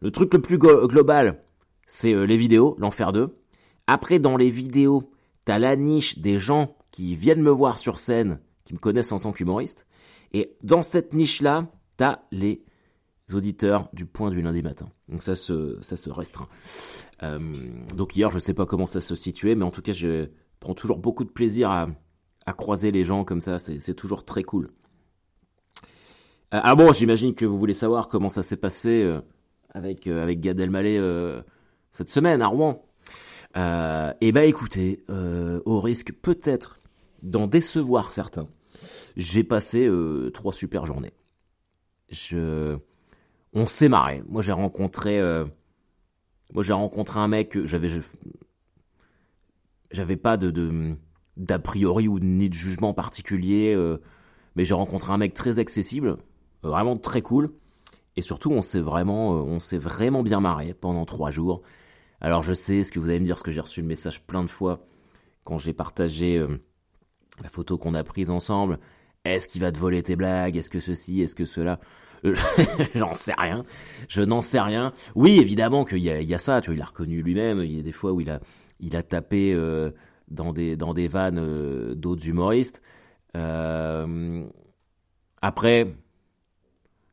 le 0.00 0.10
truc 0.10 0.34
le 0.34 0.40
plus 0.40 0.58
global, 0.58 1.42
c'est 1.86 2.12
euh, 2.12 2.24
les 2.24 2.36
vidéos, 2.36 2.76
l'enfer 2.78 3.12
2. 3.12 3.34
Après, 3.86 4.18
dans 4.18 4.36
les 4.36 4.50
vidéos, 4.50 5.10
t'as 5.44 5.58
la 5.58 5.76
niche 5.76 6.18
des 6.18 6.38
gens 6.38 6.76
qui 6.90 7.14
viennent 7.14 7.42
me 7.42 7.50
voir 7.50 7.78
sur 7.78 7.98
scène, 7.98 8.40
qui 8.64 8.74
me 8.74 8.78
connaissent 8.78 9.12
en 9.12 9.20
tant 9.20 9.32
qu'humoriste. 9.32 9.86
Et 10.32 10.56
dans 10.62 10.82
cette 10.82 11.14
niche-là, 11.14 11.70
t'as 11.96 12.20
les 12.30 12.62
auditeurs 13.32 13.88
du 13.92 14.06
point 14.06 14.30
du 14.30 14.42
lundi 14.42 14.62
matin. 14.62 14.88
Donc 15.08 15.22
ça 15.22 15.34
se, 15.34 15.78
ça 15.82 15.96
se 15.96 16.10
restreint. 16.10 16.48
Euh, 17.22 17.38
donc 17.94 18.16
hier, 18.16 18.30
je 18.30 18.38
sais 18.38 18.54
pas 18.54 18.66
comment 18.66 18.86
ça 18.86 19.00
se 19.00 19.14
situait, 19.14 19.54
mais 19.54 19.64
en 19.64 19.70
tout 19.70 19.82
cas, 19.82 19.92
je 19.92 20.28
prends 20.60 20.74
toujours 20.74 20.98
beaucoup 20.98 21.24
de 21.24 21.30
plaisir 21.30 21.70
à, 21.70 21.88
à 22.46 22.52
croiser 22.52 22.90
les 22.90 23.04
gens 23.04 23.24
comme 23.24 23.40
ça. 23.40 23.58
C'est 23.58 23.94
toujours 23.94 24.24
très 24.24 24.42
cool. 24.42 24.70
Euh, 26.54 26.60
ah 26.62 26.74
bon, 26.74 26.92
j'imagine 26.92 27.34
que 27.34 27.44
vous 27.44 27.58
voulez 27.58 27.74
savoir 27.74 28.08
comment 28.08 28.30
ça 28.30 28.42
s'est 28.42 28.56
passé 28.56 29.02
euh, 29.02 29.20
avec, 29.70 30.06
avec 30.06 30.40
Gad 30.40 30.58
Elmaleh 30.60 31.00
cette 31.90 32.10
semaine 32.10 32.42
à 32.42 32.46
Rouen. 32.46 32.86
eh 33.54 34.32
ben 34.32 34.42
écoutez, 34.42 35.04
au 35.08 35.80
risque 35.80 36.12
peut-être 36.12 36.80
d'en 37.22 37.46
décevoir 37.46 38.10
certains, 38.10 38.48
j'ai 39.16 39.44
passé 39.44 39.86
euh, 39.86 40.30
trois 40.30 40.52
super 40.52 40.86
journées. 40.86 41.14
Je, 42.10 42.76
on 43.52 43.66
s'est 43.66 43.88
marré. 43.88 44.22
Moi, 44.28 44.42
j'ai 44.42 44.52
rencontré, 44.52 45.18
euh, 45.18 45.44
moi, 46.52 46.62
j'ai 46.62 46.74
rencontré 46.74 47.18
un 47.18 47.28
mec. 47.28 47.58
J'avais, 47.64 47.88
j'avais 49.90 50.16
pas 50.16 50.36
de, 50.36 50.96
d'a 51.36 51.58
priori 51.58 52.08
ou 52.08 52.18
ni 52.18 52.48
de 52.48 52.54
jugement 52.54 52.94
particulier, 52.94 53.74
euh, 53.74 53.98
mais 54.54 54.64
j'ai 54.64 54.74
rencontré 54.74 55.12
un 55.12 55.18
mec 55.18 55.34
très 55.34 55.58
accessible, 55.58 56.16
vraiment 56.62 56.96
très 56.96 57.22
cool. 57.22 57.52
Et 58.16 58.22
surtout, 58.22 58.50
on 58.50 58.62
s'est 58.62 58.80
vraiment, 58.80 59.32
on 59.32 59.58
s'est 59.58 59.78
vraiment 59.78 60.22
bien 60.22 60.40
marré 60.40 60.72
pendant 60.72 61.04
trois 61.04 61.30
jours. 61.30 61.62
Alors, 62.22 62.42
je 62.42 62.54
sais 62.54 62.82
ce 62.82 62.90
que 62.90 62.98
vous 62.98 63.10
allez 63.10 63.20
me 63.20 63.26
dire, 63.26 63.34
parce 63.34 63.42
que 63.42 63.52
j'ai 63.52 63.60
reçu 63.60 63.82
le 63.82 63.86
message 63.86 64.22
plein 64.22 64.42
de 64.42 64.48
fois 64.48 64.86
quand 65.44 65.58
j'ai 65.58 65.74
partagé 65.74 66.42
la 67.42 67.48
photo 67.48 67.78
qu'on 67.78 67.94
a 67.94 68.04
prise 68.04 68.30
ensemble. 68.30 68.78
Est-ce 69.24 69.48
qu'il 69.48 69.60
va 69.60 69.72
te 69.72 69.78
voler 69.78 70.02
tes 70.02 70.16
blagues? 70.16 70.56
Est-ce 70.56 70.70
que 70.70 70.80
ceci? 70.80 71.20
Est-ce 71.20 71.34
que 71.34 71.44
cela? 71.44 71.80
Euh, 72.24 72.34
J'en 72.94 73.14
sais 73.14 73.34
rien. 73.36 73.64
Je 74.08 74.22
n'en 74.22 74.42
sais 74.42 74.60
rien. 74.60 74.92
Oui, 75.14 75.38
évidemment 75.38 75.84
qu'il 75.84 75.98
y 75.98 76.24
y 76.24 76.34
a 76.34 76.38
ça. 76.38 76.60
Tu 76.60 76.70
vois, 76.70 76.76
il 76.76 76.82
a 76.82 76.86
reconnu 76.86 77.22
lui-même. 77.22 77.60
Il 77.60 77.76
y 77.76 77.80
a 77.80 77.82
des 77.82 77.92
fois 77.92 78.12
où 78.12 78.20
il 78.20 78.30
a, 78.30 78.40
il 78.80 78.96
a 78.96 79.02
tapé 79.02 79.52
euh, 79.52 79.90
dans 80.28 80.52
des 80.52 80.76
dans 80.76 80.94
des 80.94 81.08
vannes 81.08 81.38
euh, 81.38 81.94
d'autres 81.94 82.26
humoristes. 82.28 82.82
après, 85.42 85.86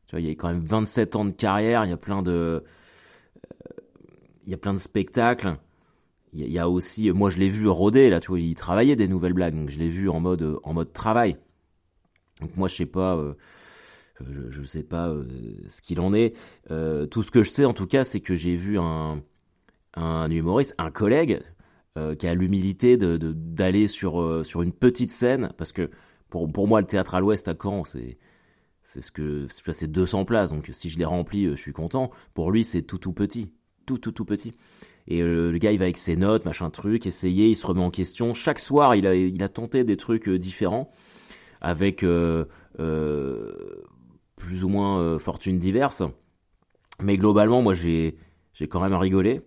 tu 0.06 0.10
vois, 0.12 0.20
il 0.20 0.26
y 0.26 0.30
a 0.30 0.32
quand 0.32 0.48
même 0.48 0.64
27 0.64 1.16
ans 1.16 1.24
de 1.24 1.30
carrière. 1.30 1.84
Il 1.84 1.90
y 1.90 1.92
a 1.92 1.96
plein 1.96 2.22
de, 2.22 2.64
il 4.44 4.50
y 4.50 4.54
a 4.54 4.58
plein 4.58 4.74
de 4.74 4.78
spectacles 4.78 5.56
il 6.34 6.50
y 6.50 6.58
a 6.58 6.68
aussi, 6.68 7.10
moi 7.12 7.30
je 7.30 7.38
l'ai 7.38 7.48
vu 7.48 7.68
rôder 7.68 8.10
là, 8.10 8.20
tu 8.20 8.28
vois, 8.28 8.40
il 8.40 8.54
travaillait 8.56 8.96
des 8.96 9.06
nouvelles 9.06 9.32
blagues, 9.32 9.54
donc 9.54 9.70
je 9.70 9.78
l'ai 9.78 9.88
vu 9.88 10.08
en 10.08 10.20
mode 10.20 10.58
en 10.64 10.74
mode 10.74 10.92
travail. 10.92 11.36
Donc 12.40 12.56
moi 12.56 12.66
je 12.66 12.74
sais 12.74 12.86
pas, 12.86 13.16
euh, 13.16 13.34
je, 14.20 14.50
je, 14.50 14.62
sais 14.64 14.82
pas 14.82 15.08
euh, 15.08 15.24
ce 15.68 15.80
qu'il 15.80 16.00
en 16.00 16.12
est. 16.12 16.36
Euh, 16.70 17.06
tout 17.06 17.22
ce 17.22 17.30
que 17.30 17.44
je 17.44 17.50
sais 17.50 17.64
en 17.64 17.72
tout 17.72 17.86
cas, 17.86 18.02
c'est 18.02 18.20
que 18.20 18.34
j'ai 18.34 18.56
vu 18.56 18.78
un 18.78 19.22
un 19.94 20.28
humoriste, 20.28 20.74
un 20.78 20.90
collègue 20.90 21.40
qui 22.18 22.26
a 22.26 22.34
l'humilité 22.34 22.96
d'aller 22.96 23.86
sur 23.86 24.44
sur 24.44 24.62
une 24.62 24.72
petite 24.72 25.12
scène 25.12 25.52
parce 25.56 25.72
que 25.72 25.90
pour 26.28 26.66
moi 26.66 26.80
le 26.80 26.86
théâtre 26.86 27.14
à 27.14 27.20
l'Ouest 27.20 27.46
à 27.46 27.54
Caen 27.60 27.84
c'est 27.84 28.18
c'est 28.82 29.00
ce 29.00 29.12
que 29.12 29.46
c'est 29.48 29.86
200 29.86 30.24
places 30.24 30.50
donc 30.50 30.68
si 30.72 30.90
je 30.90 30.98
les 30.98 31.04
remplis 31.04 31.46
je 31.46 31.54
suis 31.54 31.72
content. 31.72 32.10
Pour 32.34 32.50
lui 32.50 32.64
c'est 32.64 32.82
tout 32.82 32.98
tout 32.98 33.12
petit, 33.12 33.52
tout 33.86 33.98
tout 33.98 34.10
tout 34.10 34.24
petit. 34.24 34.54
Et 35.06 35.20
euh, 35.20 35.50
le 35.50 35.58
gars, 35.58 35.72
il 35.72 35.78
va 35.78 35.84
avec 35.84 35.98
ses 35.98 36.16
notes, 36.16 36.44
machin 36.44 36.70
truc, 36.70 37.06
essayer, 37.06 37.50
il 37.50 37.56
se 37.56 37.66
remet 37.66 37.82
en 37.82 37.90
question. 37.90 38.32
Chaque 38.34 38.58
soir, 38.58 38.94
il 38.94 39.06
a, 39.06 39.48
tenté 39.48 39.84
des 39.84 39.96
trucs 39.96 40.28
euh, 40.28 40.38
différents, 40.38 40.90
avec 41.60 42.02
euh, 42.02 42.44
plus 44.36 44.64
ou 44.64 44.68
moins 44.68 45.18
fortunes 45.18 45.58
diverses. 45.58 46.02
Mais 47.00 47.16
globalement, 47.16 47.62
moi, 47.62 47.74
j'ai 47.74 48.16
j'ai 48.52 48.68
quand 48.68 48.80
même 48.80 48.94
rigolé. 48.94 49.42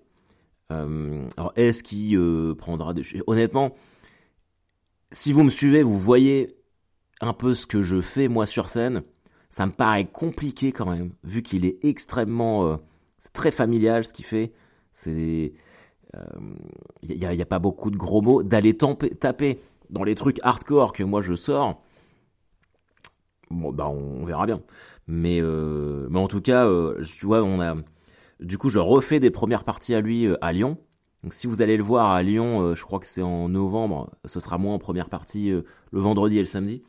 Alors, 0.70 1.54
est-ce 1.56 1.84
qu'il 1.84 2.20
prendra 2.58 2.94
des... 2.94 3.04
Honnêtement, 3.28 3.76
si 5.12 5.32
vous 5.32 5.44
me 5.44 5.50
suivez, 5.50 5.84
vous 5.84 5.98
voyez 5.98 6.58
un 7.22 7.34
peu 7.34 7.56
ce 7.56 7.66
que 7.66 7.84
je 7.84 8.02
fais 8.02 8.28
moi 8.28 8.46
sur 8.46 8.70
scène. 8.70 9.04
Ça 9.50 9.66
me 9.66 9.72
paraît 9.72 10.06
compliqué 10.06 10.72
quand 10.72 10.90
même, 10.90 11.14
vu 11.24 11.42
qu'il 11.42 11.66
est 11.66 11.84
extrêmement... 11.86 12.80
c'est 13.18 13.34
très 13.34 13.52
familial 13.52 14.04
ce 14.04 14.14
qu'il 14.14 14.26
fait. 14.26 14.52
C'est 14.92 15.54
il 17.04 17.18
n'y 17.18 17.26
a, 17.26 17.30
a, 17.30 17.46
pas 17.46 17.60
beaucoup 17.60 17.92
de 17.92 17.98
gros 17.98 18.22
mots, 18.22 18.44
d'aller 18.44 18.76
taper 18.76 19.60
dans 19.90 20.04
les 20.04 20.16
trucs 20.16 20.40
hardcore 20.44 20.94
que 20.94 21.04
moi 21.04 21.22
je 21.22 21.36
sors. 21.36 21.82
Bon, 23.50 23.72
bah 23.72 23.88
on 23.88 24.26
verra 24.26 24.46
bien. 24.46 24.62
Mais, 25.08 25.40
euh, 25.42 26.08
mais 26.10 26.20
en 26.20 26.28
tout 26.28 26.42
cas, 26.42 26.66
euh, 26.66 27.02
tu 27.04 27.26
vois, 27.26 27.44
on 27.44 27.62
a. 27.62 27.76
Du 28.40 28.58
coup, 28.58 28.70
je 28.70 28.80
refais 28.80 29.20
des 29.20 29.32
premières 29.32 29.64
parties 29.64 29.96
à 29.96 30.02
lui 30.02 30.26
euh, 30.26 30.38
à 30.42 30.54
Lyon. 30.54 30.78
Donc 31.24 31.34
si 31.34 31.48
vous 31.48 31.62
allez 31.62 31.78
le 31.78 31.84
voir 31.84 32.12
à 32.12 32.22
Lyon, 32.22 32.76
je 32.76 32.82
crois 32.84 33.00
que 33.00 33.08
c'est 33.08 33.24
en 33.24 33.50
novembre, 33.50 34.12
ce 34.26 34.40
sera 34.40 34.60
moi 34.60 34.74
en 34.74 34.78
première 34.78 35.10
partie 35.10 35.50
le 35.50 35.66
vendredi 35.92 36.38
et 36.38 36.40
le 36.40 36.46
samedi. 36.46 36.84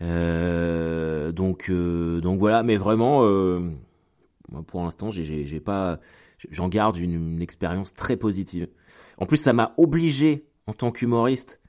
donc, 0.00 1.70
donc 1.70 2.38
voilà, 2.38 2.62
mais 2.62 2.76
vraiment, 2.76 3.22
pour 4.66 4.82
l'instant, 4.82 5.10
j'ai 5.10 5.60
pas 5.60 5.98
j'en 6.50 6.68
garde 6.68 6.96
une, 6.96 7.42
expérience 7.42 7.94
très 7.94 8.16
positive. 8.16 8.68
En 9.18 9.26
plus, 9.26 9.36
ça 9.36 9.52
m'a 9.52 9.74
obligé, 9.76 10.46
en 10.66 10.72
tant 10.72 10.92
qu'humoriste, 10.92 11.60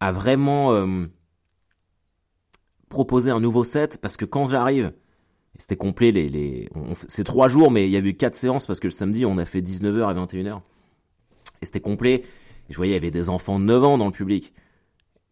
à 0.00 0.12
vraiment 0.12 0.72
euh, 0.72 1.06
proposer 2.88 3.30
un 3.30 3.40
nouveau 3.40 3.64
set, 3.64 3.98
parce 4.00 4.16
que 4.16 4.24
quand 4.24 4.46
j'arrive, 4.46 4.92
c'était 5.58 5.76
complet, 5.76 6.10
les, 6.10 6.28
les, 6.28 6.68
c'est 7.08 7.24
trois 7.24 7.48
jours, 7.48 7.70
mais 7.70 7.86
il 7.86 7.90
y 7.90 7.96
a 7.96 8.00
eu 8.00 8.14
quatre 8.14 8.34
séances, 8.34 8.66
parce 8.66 8.80
que 8.80 8.88
le 8.88 8.92
samedi, 8.92 9.24
on 9.24 9.38
a 9.38 9.44
fait 9.44 9.60
19h 9.60 10.04
à 10.08 10.14
21h. 10.14 10.60
Et 11.62 11.66
c'était 11.66 11.80
complet. 11.80 12.24
Et 12.68 12.72
je 12.72 12.76
voyais, 12.76 12.92
il 12.92 12.94
y 12.94 12.98
avait 12.98 13.10
des 13.10 13.28
enfants 13.28 13.58
de 13.58 13.64
9 13.64 13.84
ans 13.84 13.98
dans 13.98 14.06
le 14.06 14.12
public. 14.12 14.52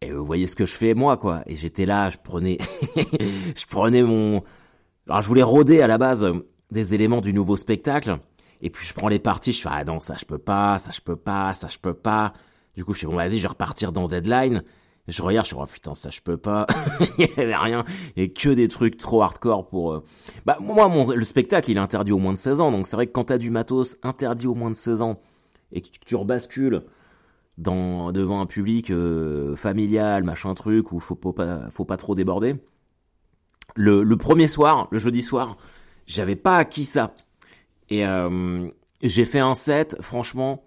Et 0.01 0.11
vous 0.11 0.25
voyez 0.25 0.47
ce 0.47 0.55
que 0.55 0.65
je 0.65 0.73
fais, 0.73 0.93
moi, 0.93 1.17
quoi. 1.17 1.43
Et 1.45 1.55
j'étais 1.55 1.85
là, 1.85 2.09
je 2.09 2.17
prenais, 2.23 2.57
je 2.95 3.65
prenais 3.69 4.03
mon, 4.03 4.43
alors 5.07 5.21
je 5.21 5.27
voulais 5.27 5.43
rôder 5.43 5.81
à 5.81 5.87
la 5.87 5.97
base 5.97 6.25
des 6.71 6.93
éléments 6.93 7.21
du 7.21 7.33
nouveau 7.33 7.57
spectacle. 7.57 8.19
Et 8.61 8.69
puis 8.69 8.85
je 8.85 8.93
prends 8.93 9.09
les 9.09 9.19
parties, 9.19 9.51
je 9.51 9.61
fais 9.61 9.69
ah 9.71 9.83
non 9.83 9.99
ça 9.99 10.15
je 10.17 10.23
peux 10.23 10.37
pas, 10.37 10.77
ça 10.77 10.91
je 10.91 11.01
peux 11.01 11.17
pas, 11.17 11.53
ça 11.53 11.67
je 11.67 11.77
peux 11.77 11.93
pas. 11.93 12.31
Du 12.75 12.85
coup 12.85 12.93
je 12.93 12.99
fais 12.99 13.05
bon 13.05 13.15
vas-y 13.15 13.37
je 13.37 13.41
vais 13.41 13.49
repartir 13.49 13.91
dans 13.91 14.07
Deadline. 14.07 14.63
Je 15.07 15.21
regarde, 15.21 15.45
je 15.45 15.53
suis 15.53 15.57
oh 15.59 15.65
putain 15.65 15.95
ça 15.95 16.09
je 16.09 16.21
peux 16.21 16.37
pas. 16.37 16.65
il 17.17 17.27
y 17.27 17.39
avait 17.39 17.55
rien, 17.55 17.83
il 18.15 18.23
y 18.23 18.33
que 18.33 18.49
des 18.49 18.69
trucs 18.69 18.97
trop 18.97 19.21
hardcore 19.21 19.67
pour. 19.67 19.93
Euh, 19.93 20.03
bah 20.45 20.57
moi 20.61 20.89
le 21.13 21.25
spectacle 21.25 21.71
il 21.71 21.77
est 21.77 21.81
interdit 21.81 22.13
au 22.13 22.19
moins 22.19 22.33
de 22.33 22.37
16 22.37 22.61
ans, 22.61 22.71
donc 22.71 22.87
c'est 22.87 22.95
vrai 22.95 23.07
que 23.07 23.11
quand 23.11 23.25
t'as 23.25 23.37
du 23.37 23.51
matos 23.51 23.97
interdit 24.03 24.47
au 24.47 24.55
moins 24.55 24.69
de 24.69 24.75
16 24.75 25.01
ans 25.01 25.19
et 25.73 25.81
que 25.81 25.89
tu 26.05 26.15
rebascules 26.15 26.83
dans 27.57 28.11
devant 28.11 28.39
un 28.39 28.45
public 28.45 28.91
euh, 28.91 29.55
familial 29.57 30.23
machin 30.23 30.53
truc 30.53 30.91
où 30.93 30.99
faut 30.99 31.15
pas 31.15 31.69
faut 31.69 31.85
pas 31.85 31.97
trop 31.97 32.15
déborder. 32.15 32.55
Le, 33.75 34.03
le 34.03 34.17
premier 34.17 34.47
soir, 34.47 34.87
le 34.91 34.99
jeudi 34.99 35.23
soir, 35.23 35.57
j'avais 36.05 36.35
pas 36.35 36.57
acquis 36.57 36.85
ça. 36.85 37.15
Et 37.89 38.05
euh, 38.05 38.69
j'ai 39.01 39.25
fait 39.25 39.39
un 39.39 39.55
set, 39.55 39.97
franchement, 40.01 40.63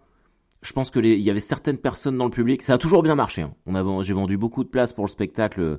je 0.63 0.73
pense 0.73 0.91
que 0.91 0.99
il 0.99 1.21
y 1.21 1.31
avait 1.31 1.41
certaines 1.41 1.79
personnes 1.79 2.17
dans 2.17 2.25
le 2.25 2.31
public. 2.31 2.63
Ça 2.63 2.75
a 2.75 2.79
toujours 2.79 3.03
bien 3.03 3.15
marché. 3.15 3.43
Hein. 3.43 3.55
On 3.67 4.03
j'ai 4.03 4.15
vendu 4.15 4.37
beaucoup 4.39 4.65
de 4.65 4.69
places 4.69 4.93
pour 4.93 5.05
le 5.05 5.11
spectacle 5.11 5.79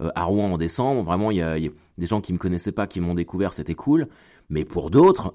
euh, 0.00 0.10
à 0.14 0.24
Rouen 0.24 0.52
en 0.52 0.58
décembre. 0.58 1.02
Vraiment, 1.02 1.30
il 1.30 1.38
y, 1.38 1.42
a, 1.42 1.56
des 1.58 2.06
gens 2.06 2.20
qui 2.20 2.32
me 2.32 2.38
connaissaient 2.38 2.72
pas, 2.72 2.86
qui 2.86 3.00
m'ont 3.00 3.14
découvert, 3.14 3.52
c'était 3.52 3.74
cool. 3.74 4.08
Mais 4.48 4.64
pour 4.64 4.90
d'autres, 4.90 5.32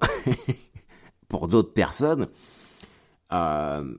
pour 1.28 1.48
d'autres 1.48 1.72
personnes, 1.72 2.28
euh, 3.32 3.94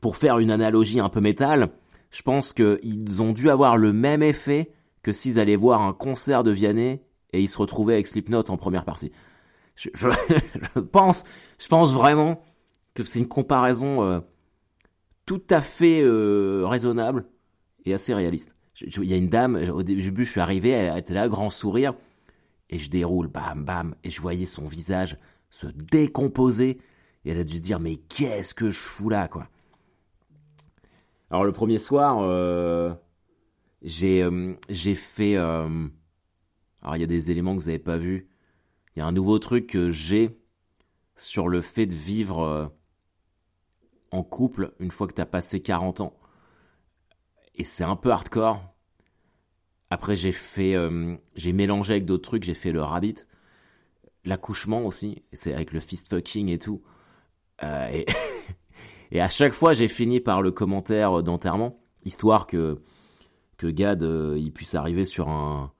pour 0.00 0.16
faire 0.16 0.38
une 0.38 0.50
analogie 0.50 1.00
un 1.00 1.08
peu 1.08 1.20
métal, 1.20 1.70
je 2.10 2.22
pense 2.22 2.52
qu'ils 2.52 3.22
ont 3.22 3.32
dû 3.32 3.50
avoir 3.50 3.76
le 3.76 3.92
même 3.92 4.22
effet 4.22 4.72
que 5.02 5.12
s'ils 5.12 5.38
allaient 5.38 5.56
voir 5.56 5.82
un 5.82 5.92
concert 5.92 6.44
de 6.44 6.50
Vianney 6.50 7.00
et 7.32 7.40
ils 7.40 7.48
se 7.48 7.58
retrouvaient 7.58 7.94
avec 7.94 8.06
Slipknot 8.06 8.44
en 8.48 8.56
première 8.56 8.84
partie. 8.84 9.12
Je, 9.74 9.88
pense, 10.92 11.24
je 11.58 11.68
pense 11.68 11.92
vraiment 11.92 12.42
que 13.02 13.12
c'est 13.12 13.18
une 13.18 13.28
comparaison 13.28 14.02
euh, 14.02 14.20
tout 15.26 15.42
à 15.50 15.60
fait 15.60 16.00
euh, 16.02 16.66
raisonnable 16.66 17.26
et 17.84 17.94
assez 17.94 18.14
réaliste. 18.14 18.54
Il 18.80 19.04
y 19.04 19.14
a 19.14 19.16
une 19.16 19.28
dame, 19.28 19.56
au 19.56 19.82
début 19.82 20.24
je 20.24 20.30
suis 20.30 20.40
arrivé, 20.40 20.70
elle 20.70 20.96
était 20.98 21.14
là, 21.14 21.28
grand 21.28 21.50
sourire, 21.50 21.94
et 22.70 22.78
je 22.78 22.88
déroule, 22.88 23.26
bam, 23.26 23.64
bam, 23.64 23.94
et 24.04 24.10
je 24.10 24.20
voyais 24.20 24.46
son 24.46 24.66
visage 24.66 25.18
se 25.50 25.66
décomposer, 25.66 26.78
et 27.24 27.30
elle 27.30 27.38
a 27.38 27.44
dû 27.44 27.56
se 27.56 27.62
dire, 27.62 27.80
mais 27.80 27.96
qu'est-ce 27.96 28.54
que 28.54 28.70
je 28.70 28.78
fous 28.78 29.08
là, 29.08 29.26
quoi. 29.26 29.48
Alors 31.30 31.44
le 31.44 31.52
premier 31.52 31.78
soir, 31.78 32.18
euh, 32.20 32.94
j'ai 33.82 34.26
j'ai 34.68 34.94
fait... 34.94 35.36
alors 35.36 35.80
il 36.94 37.00
y 37.00 37.04
a 37.04 37.06
des 37.06 37.30
éléments 37.30 37.56
que 37.56 37.60
vous 37.60 37.66
n'avez 37.66 37.78
pas 37.80 37.98
vus. 37.98 38.28
Il 38.94 39.00
y 39.00 39.02
a 39.02 39.06
un 39.06 39.12
nouveau 39.12 39.38
truc 39.38 39.66
que 39.66 39.90
j'ai 39.90 40.38
sur 41.18 41.48
le 41.48 41.60
fait 41.60 41.86
de 41.86 41.94
vivre 41.94 42.40
euh, 42.40 42.66
en 44.10 44.22
couple 44.22 44.72
une 44.78 44.90
fois 44.90 45.06
que 45.06 45.14
tu 45.14 45.20
as 45.20 45.26
passé 45.26 45.60
40 45.60 46.00
ans. 46.00 46.14
Et 47.54 47.64
c'est 47.64 47.84
un 47.84 47.96
peu 47.96 48.10
hardcore. 48.10 48.62
Après, 49.90 50.16
j'ai 50.16 50.32
fait, 50.32 50.74
euh, 50.74 51.16
j'ai 51.34 51.52
mélangé 51.52 51.94
avec 51.94 52.04
d'autres 52.04 52.28
trucs. 52.28 52.44
J'ai 52.44 52.54
fait 52.54 52.72
le 52.72 52.82
rabbit, 52.82 53.16
l'accouchement 54.24 54.84
aussi. 54.84 55.22
C'est 55.32 55.54
avec 55.54 55.72
le 55.72 55.80
fist 55.80 56.08
fucking 56.08 56.48
et 56.48 56.58
tout. 56.58 56.82
Euh, 57.62 58.04
et, 59.10 59.20
à 59.20 59.28
chaque 59.28 59.52
fois, 59.52 59.72
j'ai 59.72 59.88
fini 59.88 60.20
par 60.20 60.42
le 60.42 60.52
commentaire 60.52 61.22
d'enterrement, 61.22 61.80
histoire 62.04 62.46
que 62.46 62.80
que 63.56 63.66
Gad 63.66 64.02
il 64.02 64.52
puisse 64.52 64.76
arriver 64.76 65.04
sur 65.04 65.28
un 65.28 65.72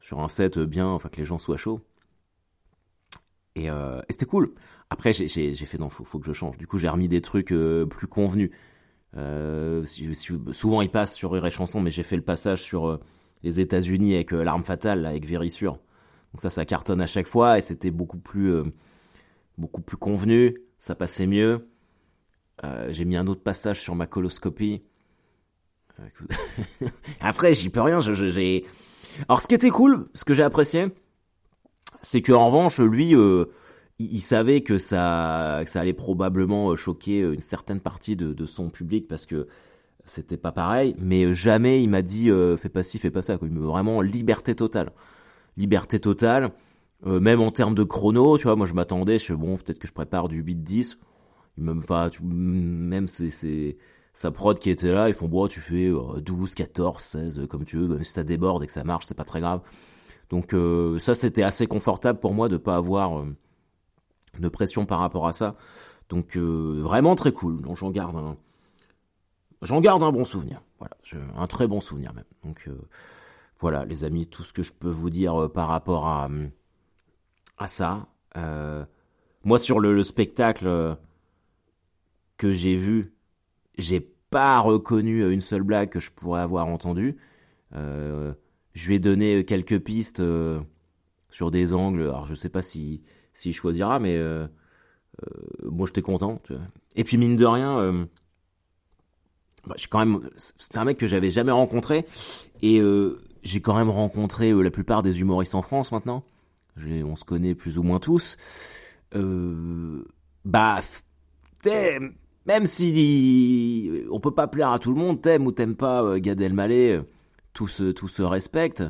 sur 0.00 0.20
un 0.20 0.28
set 0.28 0.58
bien, 0.58 0.86
enfin 0.86 1.08
que 1.08 1.16
les 1.16 1.24
gens 1.24 1.38
soient 1.38 1.56
chauds. 1.56 1.80
Euh, 3.68 4.00
et, 4.08 4.12
c'était 4.12 4.26
cool. 4.26 4.54
Après, 4.90 5.12
j'ai 5.12 5.54
fait 5.54 5.78
non, 5.78 5.88
faut, 5.88 6.04
faut 6.04 6.18
que 6.18 6.26
je 6.26 6.32
change. 6.32 6.56
Du 6.58 6.66
coup, 6.66 6.78
j'ai 6.78 6.88
remis 6.88 7.08
des 7.08 7.20
trucs 7.20 7.52
euh, 7.52 7.86
plus 7.86 8.06
convenus. 8.06 8.50
Euh, 9.16 9.84
souvent, 10.52 10.82
ils 10.82 10.90
passent 10.90 11.14
sur 11.14 11.32
Rire 11.32 11.46
et 11.46 11.50
Chanson, 11.50 11.80
mais 11.80 11.90
j'ai 11.90 12.02
fait 12.02 12.16
le 12.16 12.22
passage 12.22 12.62
sur 12.62 12.98
les 13.42 13.60
États-Unis 13.60 14.14
avec 14.14 14.32
l'arme 14.32 14.64
fatale, 14.64 15.06
avec 15.06 15.26
Vérissure. 15.26 15.78
Donc 16.32 16.40
ça, 16.40 16.50
ça 16.50 16.64
cartonne 16.64 17.00
à 17.00 17.06
chaque 17.06 17.26
fois 17.26 17.58
et 17.58 17.60
c'était 17.60 17.90
beaucoup 17.90 18.18
plus, 18.18 18.62
beaucoup 19.58 19.80
plus 19.80 19.96
convenu. 19.96 20.58
Ça 20.78 20.94
passait 20.94 21.26
mieux. 21.26 21.68
j'ai 22.88 23.04
mis 23.04 23.16
un 23.16 23.26
autre 23.26 23.42
passage 23.42 23.80
sur 23.80 23.94
ma 23.96 24.06
coloscopie. 24.06 24.82
Après, 27.20 27.52
j'y 27.52 27.68
peux 27.68 27.80
rien. 27.80 27.98
Alors, 29.28 29.40
ce 29.40 29.48
qui 29.48 29.54
était 29.54 29.70
cool, 29.70 30.08
ce 30.14 30.24
que 30.24 30.34
j'ai 30.34 30.42
apprécié, 30.42 30.92
c'est 32.02 32.22
que 32.22 32.32
en 32.32 32.46
revanche, 32.46 32.78
lui, 32.80 33.14
euh, 33.14 33.46
il, 33.98 34.20
savait 34.20 34.62
que 34.62 34.78
ça, 34.78 35.62
ça 35.66 35.80
allait 35.80 35.92
probablement 35.92 36.70
euh, 36.70 36.76
choquer 36.76 37.22
euh, 37.22 37.34
une 37.34 37.40
certaine 37.40 37.80
partie 37.80 38.16
de, 38.16 38.32
de 38.32 38.46
son 38.46 38.70
public 38.70 39.06
parce 39.08 39.26
que 39.26 39.46
c'était 40.06 40.36
pas 40.36 40.52
pareil. 40.52 40.94
Mais 40.98 41.34
jamais 41.34 41.82
il 41.82 41.90
m'a 41.90 42.02
dit 42.02 42.30
fais 42.58 42.68
pas 42.68 42.82
ci, 42.82 42.98
fais 42.98 43.10
pas 43.10 43.22
ça. 43.22 43.38
Quoi. 43.38 43.48
Vraiment 43.50 44.00
liberté 44.00 44.54
totale, 44.54 44.92
liberté 45.56 46.00
totale. 46.00 46.50
même 47.04 47.40
en 47.40 47.52
termes 47.52 47.74
de 47.74 47.84
chrono, 47.84 48.36
tu 48.38 48.44
vois, 48.44 48.56
moi 48.56 48.66
je 48.66 48.74
m'attendais, 48.74 49.18
je 49.18 49.34
bon, 49.34 49.56
peut-être 49.56 49.78
que 49.78 49.86
je 49.86 49.92
prépare 49.92 50.28
du 50.28 50.42
8-10. 50.42 50.96
Même, 51.58 51.82
même 52.22 53.06
c'est 53.06 53.76
sa 54.14 54.30
prod 54.32 54.58
qui 54.58 54.70
était 54.70 54.90
là, 54.90 55.08
ils 55.08 55.14
font 55.14 55.28
bon, 55.28 55.46
tu 55.46 55.60
fais 55.60 55.92
12, 56.16 56.54
14, 56.54 57.02
16, 57.02 57.46
comme 57.48 57.64
tu 57.64 57.76
veux, 57.76 57.86
même 57.86 58.02
si 58.02 58.12
ça 58.12 58.24
déborde 58.24 58.64
et 58.64 58.66
que 58.66 58.72
ça 58.72 58.82
marche, 58.82 59.04
c'est 59.06 59.16
pas 59.16 59.24
très 59.24 59.40
grave. 59.40 59.60
Donc 60.30 60.54
euh, 60.54 60.98
ça, 61.00 61.14
c'était 61.14 61.42
assez 61.42 61.66
confortable 61.66 62.20
pour 62.20 62.32
moi 62.32 62.48
de 62.48 62.56
pas 62.56 62.76
avoir 62.76 63.18
euh, 63.18 63.36
de 64.38 64.48
pression 64.48 64.86
par 64.86 65.00
rapport 65.00 65.26
à 65.26 65.32
ça. 65.32 65.56
Donc 66.08 66.36
euh, 66.36 66.80
vraiment 66.80 67.16
très 67.16 67.32
cool. 67.32 67.60
Donc 67.60 67.76
j'en 67.76 67.90
garde 67.90 68.16
un, 68.16 68.36
j'en 69.62 69.80
garde 69.80 70.02
un 70.02 70.12
bon 70.12 70.24
souvenir. 70.24 70.62
Voilà, 70.78 70.96
un 71.36 71.46
très 71.46 71.66
bon 71.66 71.80
souvenir 71.80 72.14
même. 72.14 72.24
Donc 72.44 72.70
voilà, 73.58 73.84
les 73.84 74.04
amis, 74.04 74.26
tout 74.26 74.44
ce 74.44 74.52
que 74.54 74.62
je 74.62 74.72
peux 74.72 74.88
vous 74.88 75.10
dire 75.10 75.50
par 75.52 75.68
rapport 75.68 76.06
à 76.08 76.30
à 77.58 77.66
ça. 77.66 78.06
moi, 79.44 79.58
sur 79.58 79.80
le, 79.80 80.02
spectacle 80.02 80.96
que 82.38 82.52
j'ai 82.52 82.76
vu, 82.76 83.12
j'ai 83.76 84.00
pas 84.30 84.60
reconnu 84.60 85.30
une 85.30 85.42
seule 85.42 85.62
blague 85.62 85.90
que 85.90 86.00
je 86.00 86.10
pourrais 86.10 86.40
avoir 86.40 86.68
entendue. 86.68 87.18
Euh, 87.74 88.32
je 88.74 88.88
lui 88.88 88.96
ai 88.96 88.98
donné 88.98 89.36
euh, 89.36 89.42
quelques 89.42 89.78
pistes 89.80 90.20
euh, 90.20 90.60
sur 91.30 91.50
des 91.50 91.72
angles. 91.72 92.02
Alors 92.02 92.26
je 92.26 92.34
sais 92.34 92.48
pas 92.48 92.62
si 92.62 93.02
s'il 93.32 93.54
choisira, 93.54 93.98
mais 93.98 94.16
euh, 94.16 94.46
moi 95.64 95.86
j'étais 95.86 96.02
content. 96.02 96.40
Et 96.96 97.04
puis 97.04 97.16
mine 97.16 97.36
de 97.36 97.46
rien, 97.46 98.08
bah, 99.66 99.74
je 99.78 99.86
quand 99.86 100.00
même, 100.00 100.28
c'est 100.36 100.76
un 100.76 100.84
mec 100.84 100.98
que 100.98 101.06
j'avais 101.06 101.30
jamais 101.30 101.52
rencontré 101.52 102.06
et 102.62 102.82
j'ai 103.42 103.60
quand 103.60 103.76
même 103.76 103.90
rencontré 103.90 104.52
la 104.52 104.70
plupart 104.70 105.02
des 105.02 105.20
humoristes 105.20 105.54
en 105.54 105.62
France 105.62 105.92
maintenant. 105.92 106.24
On 106.76 107.16
se 107.16 107.24
connaît 107.24 107.54
plus 107.54 107.78
ou 107.78 107.82
moins 107.82 108.00
tous. 108.00 108.36
Euh, 109.14 110.04
bah, 110.44 110.80
même 112.46 112.66
si 112.66 113.90
on 114.10 114.20
peut 114.20 114.34
pas 114.34 114.48
plaire 114.48 114.70
à 114.70 114.78
tout 114.78 114.90
le 114.90 114.98
monde, 114.98 115.20
t'aimes 115.20 115.46
ou 115.46 115.52
t'aimes 115.52 115.76
pas 115.76 116.18
Gad 116.18 116.40
Elmaleh, 116.40 117.02
tout 117.52 117.68
se, 117.68 117.90
tout 117.92 118.08
se 118.08 118.22
respecte. 118.22 118.82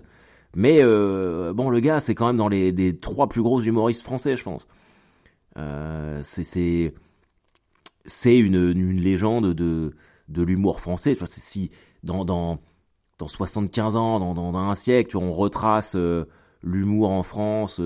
Mais 0.57 0.81
euh, 0.83 1.53
bon, 1.53 1.71
le 1.71 1.81
gars, 1.81 2.01
c'est 2.01 2.15
quand 2.15 2.27
même 2.27 2.37
dans 2.37 2.49
les 2.49 2.99
trois 2.99 3.29
plus 3.29 3.43
gros 3.43 3.61
humoristes 3.61 4.03
français, 4.03 4.37
je 4.37 4.45
pense. 4.45 4.67
Euh, 5.57 6.21
c'est 6.23 6.95
c'est 8.07 8.39
une, 8.39 8.71
une 8.71 9.01
légende 9.01 9.53
de 9.55 9.95
de 10.29 10.43
l'humour 10.43 10.81
français. 10.81 11.17
Si 11.31 11.71
dans 12.03 12.25
dans 12.25 12.59
dans 13.19 13.29
75 13.29 13.97
ans, 13.97 14.19
dans, 14.19 14.35
dans, 14.35 14.59
un 14.59 14.75
siècle, 14.75 15.17
on 15.19 15.33
retrace 15.33 15.95
euh, 15.95 16.25
l'humour 16.63 17.11
en 17.11 17.23
France 17.23 17.81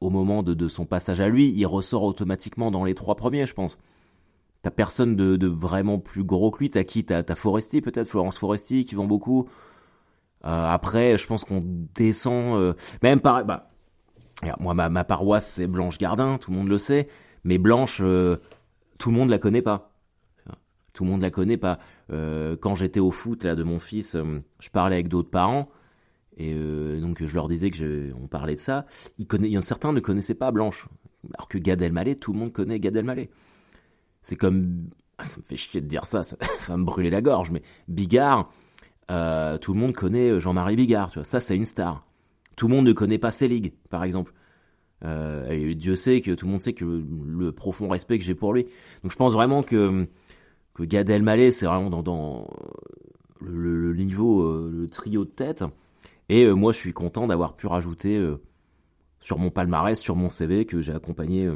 au 0.00 0.10
moment 0.10 0.42
de, 0.42 0.54
de, 0.54 0.68
son 0.68 0.86
passage 0.86 1.20
à 1.20 1.28
lui, 1.28 1.50
il 1.50 1.66
ressort 1.66 2.02
automatiquement 2.02 2.70
dans 2.70 2.82
les 2.82 2.94
trois 2.94 3.14
premiers, 3.14 3.46
je 3.46 3.54
pense. 3.54 3.78
T'as 4.66 4.72
personne 4.72 5.14
de, 5.14 5.46
vraiment 5.46 6.00
plus 6.00 6.24
gros 6.24 6.50
que 6.50 6.58
lui. 6.58 6.70
T'as 6.70 6.82
qui? 6.82 7.04
T'as 7.04 7.22
Foresti 7.36 7.80
peut-être, 7.80 8.08
Florence 8.08 8.36
Foresti 8.36 8.84
qui 8.84 8.96
vend 8.96 9.06
beaucoup. 9.06 9.48
après, 10.42 11.16
je 11.16 11.24
pense 11.28 11.44
qu'on 11.44 11.62
descend, 11.94 12.74
même 13.00 13.20
par, 13.20 13.44
bah, 13.44 13.70
moi 14.58 14.74
ma, 14.74 15.04
paroisse 15.04 15.48
c'est 15.48 15.68
Blanche 15.68 15.98
Gardin, 15.98 16.38
tout 16.38 16.50
le 16.50 16.56
monde 16.56 16.68
le 16.68 16.78
sait, 16.78 17.06
mais 17.44 17.58
Blanche, 17.58 17.98
tout 17.98 19.10
le 19.10 19.16
monde 19.16 19.30
la 19.30 19.38
connaît 19.38 19.62
pas 19.62 19.92
tout 20.92 21.04
le 21.04 21.10
monde 21.10 21.22
la 21.22 21.30
connaît 21.30 21.58
pas. 21.58 21.78
Euh, 22.10 22.56
quand 22.56 22.74
j'étais 22.74 23.00
au 23.00 23.10
foot 23.12 23.44
là 23.44 23.54
de 23.54 23.62
mon 23.62 23.78
fils, 23.78 24.16
euh, 24.16 24.42
je 24.58 24.70
parlais 24.70 24.96
avec 24.96 25.08
d'autres 25.08 25.30
parents 25.30 25.68
et 26.38 26.54
euh, 26.54 27.00
donc 27.00 27.22
je 27.22 27.34
leur 27.34 27.48
disais 27.48 27.70
que 27.70 27.76
je, 27.76 28.12
on 28.14 28.26
parlait 28.26 28.54
de 28.54 28.60
ça. 28.60 28.86
Ils 29.18 29.26
connaissaient, 29.26 29.60
certains 29.60 29.92
ne 29.92 30.00
connaissaient 30.00 30.34
pas 30.34 30.50
Blanche, 30.50 30.88
alors 31.34 31.48
que 31.48 31.58
Gad 31.58 31.82
Elmaleh, 31.82 32.16
tout 32.16 32.32
le 32.32 32.38
monde 32.38 32.52
connaît 32.52 32.80
Gad 32.80 32.96
Elmaleh. 32.96 33.28
C'est 34.26 34.36
comme, 34.36 34.88
ah, 35.18 35.24
ça 35.24 35.38
me 35.38 35.44
fait 35.44 35.56
chier 35.56 35.80
de 35.80 35.86
dire 35.86 36.04
ça, 36.04 36.22
ça, 36.22 36.36
va 36.68 36.76
me 36.76 36.84
brûler 36.84 37.10
la 37.10 37.20
gorge, 37.20 37.50
mais 37.50 37.62
Bigard, 37.86 38.50
tout 39.08 39.72
le 39.72 39.78
monde 39.78 39.92
connaît 39.92 40.40
Jean-Marie 40.40 40.76
Bigard, 40.76 41.10
tu 41.10 41.18
vois. 41.18 41.24
Ça, 41.24 41.38
c'est 41.38 41.56
une 41.56 41.64
star. 41.64 42.04
Tout 42.56 42.66
le 42.66 42.74
monde 42.74 42.86
ne 42.86 42.92
connaît 42.92 43.18
pas 43.18 43.30
Selig, 43.30 43.72
par 43.88 44.02
exemple. 44.02 44.32
et 45.04 45.74
Dieu 45.76 45.94
sait 45.94 46.20
que 46.22 46.32
tout 46.32 46.46
le 46.46 46.52
monde 46.52 46.60
sait 46.60 46.72
que 46.72 46.84
le, 46.84 47.04
le 47.26 47.52
profond 47.52 47.88
respect 47.88 48.18
que 48.18 48.24
j'ai 48.24 48.34
pour 48.34 48.52
lui. 48.52 48.64
Donc 49.02 49.12
je 49.12 49.16
pense 49.16 49.32
vraiment 49.32 49.62
que 49.62 50.08
que 50.76 50.84
Gad 50.84 51.08
Elmaleh, 51.08 51.52
c'est 51.52 51.66
vraiment 51.66 52.02
dans, 52.02 52.46
le, 53.40 53.94
niveau, 53.94 54.42
euh, 54.42 54.70
le 54.70 54.88
trio 54.88 55.24
de 55.24 55.30
tête. 55.30 55.64
Et 56.28 56.44
euh, 56.44 56.52
moi, 56.54 56.72
je 56.72 56.78
suis 56.78 56.92
content 56.92 57.26
d'avoir 57.26 57.56
pu 57.56 57.66
rajouter 57.66 58.16
euh, 58.16 58.42
sur 59.20 59.38
mon 59.38 59.50
palmarès, 59.50 59.98
sur 59.98 60.16
mon 60.16 60.28
CV, 60.28 60.66
que 60.66 60.82
j'ai 60.82 60.92
accompagné 60.92 61.50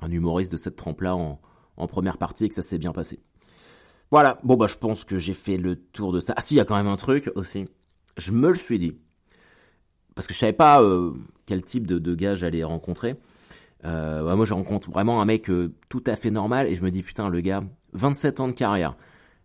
un 0.00 0.10
humoriste 0.10 0.52
de 0.52 0.56
cette 0.56 0.76
trempe-là 0.76 1.16
en, 1.16 1.40
première 1.88 2.18
partie 2.18 2.44
et 2.44 2.48
que 2.50 2.54
ça 2.54 2.62
s'est 2.62 2.78
bien 2.78 2.92
passé. 2.92 3.20
Voilà, 4.10 4.38
bon 4.44 4.56
bah 4.56 4.66
je 4.66 4.76
pense 4.76 5.04
que 5.04 5.18
j'ai 5.18 5.32
fait 5.32 5.56
le 5.56 5.76
tour 5.76 6.12
de 6.12 6.20
ça. 6.20 6.34
Ah 6.36 6.42
si, 6.42 6.54
il 6.54 6.58
y 6.58 6.60
a 6.60 6.66
quand 6.66 6.76
même 6.76 6.86
un 6.86 6.96
truc 6.96 7.30
aussi. 7.36 7.64
Je 8.18 8.32
me 8.32 8.48
le 8.48 8.54
suis 8.54 8.78
dit. 8.78 8.92
Parce 10.14 10.26
que 10.26 10.34
je 10.34 10.38
savais 10.38 10.52
pas 10.52 10.82
quel 11.46 11.62
type 11.62 11.86
de, 11.86 12.14
gars 12.14 12.34
j'allais 12.34 12.62
rencontrer. 12.64 13.16
Euh, 13.84 14.36
moi, 14.36 14.44
je 14.44 14.52
rencontre 14.52 14.90
vraiment 14.90 15.22
un 15.22 15.24
mec 15.24 15.48
euh, 15.48 15.72
tout 15.88 16.04
à 16.06 16.16
fait 16.16 16.30
normal 16.30 16.66
et 16.66 16.76
je 16.76 16.82
me 16.82 16.90
dis 16.90 17.02
putain, 17.02 17.28
le 17.28 17.40
gars, 17.40 17.64
27 17.94 18.40
ans 18.40 18.48
de 18.48 18.52
carrière, 18.52 18.96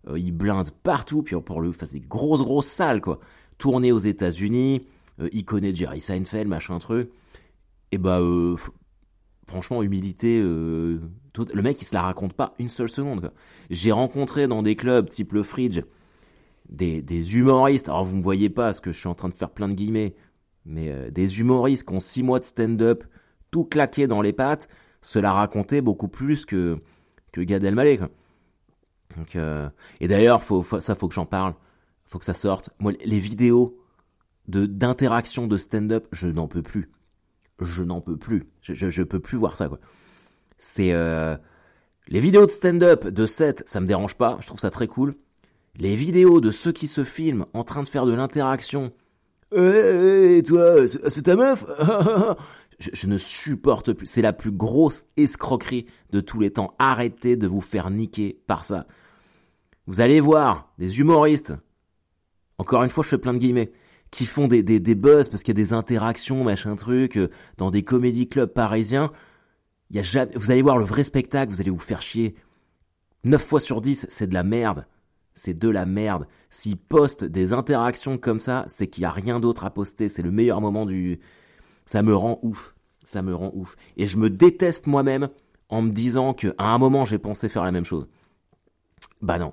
euh, 0.10 0.20
il 0.20 0.34
blinde 0.34 0.70
partout, 0.84 1.24
puis 1.24 1.36
pour 1.42 1.62
le 1.62 1.72
faire 1.72 1.88
des 1.88 2.02
grosses 2.02 2.42
grosses 2.42 2.68
salles 2.68 3.02
quoi. 3.02 3.20
Tourné 3.58 3.94
aux 3.94 4.00
États-Unis, 4.00 4.86
il 5.32 5.46
connaît 5.46 5.74
Jerry 5.74 6.02
Seinfeld, 6.02 6.50
machin 6.50 6.78
truc. 6.78 7.10
Et 7.94 7.98
bah, 7.98 8.20
franchement, 9.48 9.84
humilité. 9.84 10.42
le 10.42 11.00
mec, 11.62 11.82
il 11.82 11.86
se 11.86 11.94
la 11.94 12.02
raconte 12.02 12.34
pas 12.34 12.54
une 12.60 12.70
seule 12.70 12.90
seconde. 12.90 13.32
J'ai 13.70 13.92
rencontré 13.92 14.48
dans 14.48 14.64
des 14.64 14.76
clubs 14.76 15.10
type 15.10 15.34
le 15.34 15.44
Fridge 15.44 15.82
des, 16.70 17.02
des 17.02 17.38
humoristes. 17.38 17.90
Alors 17.90 18.06
vous 18.06 18.16
me 18.16 18.24
voyez 18.24 18.50
pas 18.50 18.66
parce 18.66 18.82
que 18.82 18.92
je 18.92 19.00
suis 19.00 19.08
en 19.08 19.16
train 19.16 19.30
de 19.30 19.36
faire 19.36 19.52
plein 19.52 19.70
de 19.70 19.74
guillemets, 19.74 20.16
mais 20.66 21.12
des 21.12 21.40
humoristes 21.40 21.88
qui 21.88 21.94
ont 21.94 22.00
6 22.00 22.24
mois 22.24 22.40
de 22.40 22.46
stand-up 22.46 23.04
tout 23.52 23.64
claqué 23.64 24.08
dans 24.08 24.22
les 24.22 24.34
pattes, 24.34 24.68
cela 25.02 25.32
racontait 25.32 25.82
beaucoup 25.82 26.08
plus 26.08 26.46
que, 26.46 26.78
que 27.32 27.42
Gad 27.42 27.64
Elmaleh. 27.64 28.00
Donc, 29.16 29.36
euh, 29.36 29.70
et 30.02 30.08
d'ailleurs, 30.08 30.44
faut, 30.44 30.66
ça 30.82 30.96
faut 30.96 31.08
que 31.08 31.14
j'en 31.14 31.26
parle, 31.26 31.54
faut 32.06 32.20
que 32.20 32.26
ça 32.26 32.34
sorte. 32.34 32.70
Moi, 32.80 32.94
les 33.06 33.20
vidéos 33.20 33.78
de 34.48 34.66
d'interaction 34.66 35.48
de 35.48 35.58
stand-up, 35.58 36.08
je 36.12 36.28
n'en 36.28 36.48
peux 36.48 36.64
plus. 36.64 36.90
Je 37.62 37.84
n'en 37.84 38.02
peux 38.02 38.18
plus. 38.18 38.48
Je, 38.62 38.74
je, 38.74 39.04
peux 39.04 39.20
plus 39.20 39.38
voir 39.38 39.56
ça. 39.56 39.70
C'est 40.58 40.94
euh, 40.94 41.36
les 42.08 42.20
vidéos 42.20 42.46
de 42.46 42.52
stand-up 42.52 43.08
de 43.08 43.26
7, 43.26 43.64
ça 43.66 43.80
me 43.80 43.88
dérange 43.88 44.16
pas, 44.16 44.38
je 44.42 44.48
trouve 44.48 44.60
ça 44.60 44.70
très 44.70 44.88
cool. 44.88 45.16
Les 45.78 45.96
vidéos 45.96 46.40
de 46.40 46.52
ceux 46.52 46.72
qui 46.72 46.88
se 46.88 47.04
filment 47.04 47.46
en 47.54 47.64
train 47.64 47.84
de 47.84 47.90
faire 47.90 48.06
de 48.06 48.14
l'interaction. 48.14 48.94
Eh, 49.54 49.60
eh, 49.60 50.38
eh 50.38 50.44
toi, 50.44 50.88
c'est 50.88 51.24
ta 51.24 51.36
meuf? 51.36 51.66
Je, 52.78 53.08
ne 53.08 53.18
supporte 53.18 53.94
plus. 53.94 54.06
C'est 54.06 54.22
la 54.22 54.34
plus 54.34 54.52
grosse 54.52 55.06
escroquerie 55.16 55.86
de 56.12 56.20
tous 56.20 56.42
les 56.42 56.52
temps. 56.52 56.76
Arrêtez 56.78 57.38
de 57.38 57.48
vous 57.48 57.62
faire 57.62 57.90
niquer 57.90 58.42
par 58.48 58.66
ça. 58.66 58.86
Vous 59.88 60.02
allez 60.02 60.20
voir 60.20 60.74
des 60.78 61.00
humoristes, 61.00 61.54
encore 62.58 62.84
une 62.84 62.90
fois, 62.90 63.04
je 63.04 63.10
fais 63.10 63.18
plein 63.18 63.34
de 63.34 63.38
guillemets, 63.38 63.72
qui 64.16 64.26
font 64.26 64.48
des, 64.48 64.64
buzz 64.96 65.28
parce 65.28 65.44
qu'il 65.44 65.54
y 65.54 65.60
a 65.60 65.62
des 65.62 65.74
interactions, 65.74 66.46
machin 66.46 66.78
truc, 66.78 67.18
euh, 67.18 67.30
dans 67.58 67.70
des 67.70 67.84
comédie 67.84 68.30
clubs 68.30 68.50
parisiens. 68.50 69.12
Y 69.92 70.00
a 70.00 70.04
jamais, 70.04 70.32
vous 70.36 70.52
allez 70.52 70.62
voir 70.62 70.78
le 70.78 70.86
vrai 70.86 71.04
spectacle, 71.04 71.52
vous 71.52 71.60
allez 71.60 71.70
vous 71.70 71.80
faire 71.80 72.02
chier. 72.02 72.34
9 73.26 73.44
fois 73.44 73.60
sur 73.60 73.82
10, 73.82 74.06
c'est 74.10 74.28
de 74.28 74.34
la 74.34 74.44
merde. 74.44 74.86
C'est 75.34 75.54
de 75.54 75.68
la 75.68 75.86
merde. 75.86 76.28
S'ils 76.50 76.78
postent 76.78 77.26
des 77.26 77.52
interactions 77.52 78.18
comme 78.18 78.40
ça, 78.40 78.64
c'est 78.68 78.88
qu'il 78.88 79.02
n'y 79.02 79.06
a 79.06 79.12
rien 79.12 79.42
d'autre 79.42 79.66
à 79.66 79.70
poster. 79.70 80.08
C'est 80.08 80.22
le 80.22 80.32
meilleur 80.32 80.62
moment 80.62 80.86
du, 80.86 81.20
ça 81.86 82.02
me 82.02 82.16
rend 82.16 82.40
ouf. 82.42 82.74
Ça 83.04 83.22
me 83.22 83.36
rend 83.36 83.52
ouf. 83.54 83.76
Et 83.98 84.08
je 84.08 84.16
me 84.16 84.30
déteste 84.30 84.88
moi-même 84.88 85.28
en 85.68 85.82
me 85.82 85.92
disant 85.92 86.34
qu'à 86.34 86.54
un 86.58 86.78
moment 86.78 87.04
j'ai 87.04 87.18
pensé 87.20 87.50
faire 87.50 87.66
la 87.66 87.74
même 87.74 87.84
chose. 87.84 88.08
Bah 89.22 89.40
non. 89.40 89.52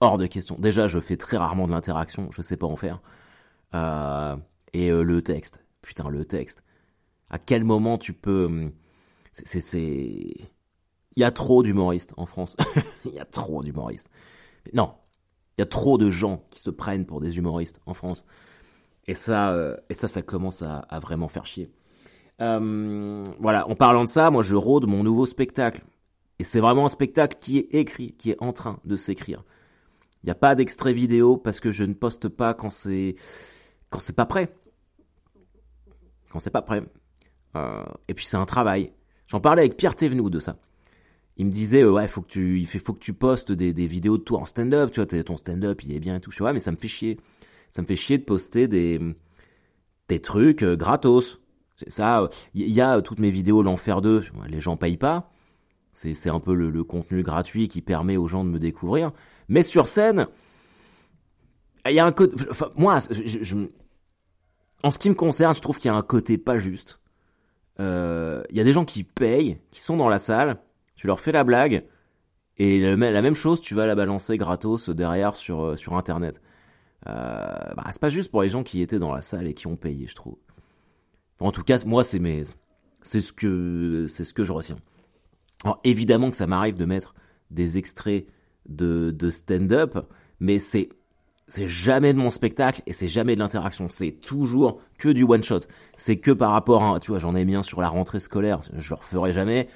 Hors 0.00 0.18
de 0.18 0.26
question. 0.26 0.56
Déjà, 0.58 0.88
je 0.88 1.00
fais 1.00 1.16
très 1.16 1.38
rarement 1.38 1.66
de 1.66 1.72
l'interaction, 1.72 2.28
je 2.32 2.42
sais 2.42 2.58
pas 2.58 2.66
en 2.66 2.76
faire. 2.76 3.00
Euh, 3.74 4.36
et 4.72 4.90
euh, 4.90 5.02
le 5.02 5.22
texte. 5.22 5.64
Putain, 5.82 6.08
le 6.08 6.24
texte. 6.24 6.62
À 7.30 7.38
quel 7.38 7.64
moment 7.64 7.98
tu 7.98 8.12
peux. 8.12 8.46
Hum, 8.46 8.72
c'est. 9.32 10.34
Il 11.14 11.20
y 11.20 11.24
a 11.24 11.30
trop 11.30 11.62
d'humoristes 11.62 12.14
en 12.16 12.26
France. 12.26 12.56
Il 13.04 13.12
y 13.12 13.18
a 13.18 13.24
trop 13.24 13.62
d'humoristes. 13.62 14.10
Non. 14.72 14.94
Il 15.58 15.60
y 15.60 15.62
a 15.62 15.66
trop 15.66 15.98
de 15.98 16.10
gens 16.10 16.44
qui 16.50 16.60
se 16.60 16.70
prennent 16.70 17.04
pour 17.04 17.20
des 17.20 17.36
humoristes 17.36 17.80
en 17.84 17.94
France. 17.94 18.24
Et 19.06 19.14
ça, 19.14 19.50
euh, 19.50 19.76
et 19.90 19.94
ça, 19.94 20.08
ça 20.08 20.22
commence 20.22 20.62
à, 20.62 20.98
vraiment 21.00 21.28
faire 21.28 21.44
chier. 21.44 21.70
Euh, 22.40 23.24
voilà, 23.40 23.68
en 23.68 23.74
parlant 23.74 24.04
de 24.04 24.08
ça, 24.08 24.30
moi 24.30 24.42
je 24.42 24.54
rôde 24.54 24.86
mon 24.86 25.02
nouveau 25.02 25.26
spectacle. 25.26 25.82
Et 26.38 26.44
c'est 26.44 26.60
vraiment 26.60 26.86
un 26.86 26.88
spectacle 26.88 27.36
qui 27.40 27.58
est 27.58 27.74
écrit, 27.74 28.14
qui 28.14 28.30
est 28.30 28.42
en 28.42 28.52
train 28.52 28.80
de 28.84 28.96
s'écrire. 28.96 29.44
Il 30.22 30.26
n'y 30.26 30.32
a 30.32 30.36
pas 30.36 30.54
d'extrait 30.54 30.92
vidéo 30.92 31.36
parce 31.36 31.60
que 31.60 31.72
je 31.72 31.84
ne 31.84 31.94
poste 31.94 32.28
pas 32.28 32.54
quand 32.54 32.70
c'est 32.70 33.16
quand 33.92 34.00
c'est 34.00 34.12
pas 34.12 34.26
prêt. 34.26 34.52
Quand 36.30 36.40
c'est 36.40 36.50
pas 36.50 36.62
prêt. 36.62 36.82
Euh, 37.54 37.84
et 38.08 38.14
puis 38.14 38.26
c'est 38.26 38.36
un 38.36 38.46
travail. 38.46 38.92
J'en 39.26 39.40
parlais 39.40 39.62
avec 39.62 39.76
Pierre 39.76 39.94
Thévenoud 39.94 40.32
de 40.32 40.40
ça. 40.40 40.56
Il 41.36 41.46
me 41.46 41.50
disait 41.50 41.84
ouais 41.84 42.08
faut 42.08 42.22
que 42.22 42.28
tu 42.28 42.60
il 42.60 42.66
fait 42.66 42.78
faut 42.78 42.92
que 42.92 42.98
tu 42.98 43.14
postes 43.14 43.52
des, 43.52 43.72
vidéos 43.86 44.18
de 44.18 44.22
toi 44.22 44.40
en 44.40 44.44
stand-up 44.44 44.90
tu 44.90 45.00
vois 45.02 45.24
ton 45.24 45.38
stand-up 45.38 45.82
il 45.82 45.92
est 45.92 45.98
bien 45.98 46.16
et 46.16 46.20
tout 46.20 46.30
je 46.30 46.44
mais 46.44 46.58
ça 46.58 46.70
me 46.72 46.76
fait 46.76 46.88
chier 46.88 47.18
ça 47.72 47.80
me 47.80 47.86
fait 47.86 47.96
chier 47.96 48.18
de 48.18 48.24
poster 48.24 48.68
des, 48.68 49.00
des 50.08 50.20
trucs 50.20 50.62
euh, 50.62 50.76
gratos. 50.76 51.40
C'est 51.76 51.90
ça, 51.90 52.28
il 52.54 52.70
y 52.70 52.80
a 52.80 53.00
toutes 53.00 53.18
mes 53.18 53.30
vidéos 53.30 53.62
l'enfer 53.62 54.02
2, 54.02 54.24
les 54.48 54.60
gens 54.60 54.76
payent 54.76 54.98
pas. 54.98 55.30
C'est, 55.94 56.30
un 56.30 56.40
peu 56.40 56.54
le, 56.54 56.84
contenu 56.84 57.22
gratuit 57.22 57.68
qui 57.68 57.82
permet 57.82 58.16
aux 58.16 58.28
gens 58.28 58.44
de 58.44 58.48
me 58.48 58.58
découvrir. 58.58 59.10
Mais 59.48 59.62
sur 59.62 59.86
scène, 59.86 60.26
il 61.86 61.92
y 61.92 61.98
a 61.98 62.06
un 62.06 62.12
côté, 62.12 62.34
moi, 62.76 63.00
je, 63.10 63.56
en 64.82 64.90
ce 64.90 64.98
qui 64.98 65.08
me 65.10 65.14
concerne, 65.14 65.54
je 65.54 65.60
trouve 65.60 65.78
qu'il 65.78 65.88
y 65.90 65.94
a 65.94 65.96
un 65.96 66.02
côté 66.02 66.38
pas 66.38 66.58
juste. 66.58 67.00
Euh, 67.80 68.42
il 68.50 68.56
y 68.56 68.60
a 68.60 68.64
des 68.64 68.72
gens 68.72 68.84
qui 68.84 69.04
payent, 69.04 69.58
qui 69.70 69.80
sont 69.80 69.96
dans 69.96 70.08
la 70.08 70.18
salle, 70.18 70.58
tu 70.96 71.06
leur 71.06 71.20
fais 71.20 71.32
la 71.32 71.44
blague, 71.44 71.84
et 72.58 72.80
la 72.80 73.22
même 73.22 73.34
chose, 73.34 73.60
tu 73.60 73.74
vas 73.74 73.86
la 73.86 73.94
balancer 73.94 74.36
gratos 74.36 74.90
derrière 74.90 75.34
sur, 75.34 75.62
euh, 75.62 75.76
sur 75.76 75.96
Internet. 75.96 76.40
Euh, 77.08 77.74
bah, 77.76 77.84
c'est 77.90 78.00
pas 78.00 78.10
juste 78.10 78.30
pour 78.30 78.42
les 78.42 78.48
gens 78.48 78.62
qui 78.62 78.82
étaient 78.82 78.98
dans 78.98 79.12
la 79.12 79.22
salle 79.22 79.48
et 79.48 79.54
qui 79.54 79.66
ont 79.66 79.76
payé, 79.76 80.06
je 80.06 80.14
trouve. 80.14 80.36
en 81.40 81.50
tout 81.50 81.64
cas, 81.64 81.82
moi, 81.84 82.04
c'est 82.04 82.18
mes, 82.18 82.42
c'est 83.02 83.20
ce 83.20 83.32
que, 83.32 84.06
c'est 84.08 84.24
ce 84.24 84.34
que 84.34 84.44
je 84.44 84.52
retiens. 84.52 84.78
Alors, 85.64 85.80
évidemment 85.84 86.30
que 86.30 86.36
ça 86.36 86.46
m'arrive 86.46 86.76
de 86.76 86.84
mettre 86.84 87.14
des 87.50 87.78
extraits 87.78 88.26
de, 88.68 89.10
de 89.10 89.30
stand-up, 89.30 89.98
mais 90.38 90.58
c'est, 90.58 90.88
c'est 91.48 91.66
jamais 91.66 92.12
de 92.12 92.18
mon 92.18 92.30
spectacle 92.30 92.82
et 92.86 92.92
c'est 92.92 93.08
jamais 93.08 93.34
de 93.34 93.40
l'interaction. 93.40 93.88
C'est 93.88 94.12
toujours 94.12 94.80
que 94.98 95.08
du 95.08 95.24
one 95.24 95.42
shot. 95.42 95.60
C'est 95.96 96.16
que 96.16 96.30
par 96.30 96.52
rapport 96.52 96.84
à, 96.84 97.00
tu 97.00 97.10
vois, 97.10 97.18
j'en 97.18 97.34
ai 97.34 97.44
mis 97.44 97.54
un 97.54 97.62
sur 97.62 97.80
la 97.80 97.88
rentrée 97.88 98.20
scolaire, 98.20 98.60
je 98.74 98.90
le 98.90 98.96
referai 98.96 99.32
jamais, 99.32 99.68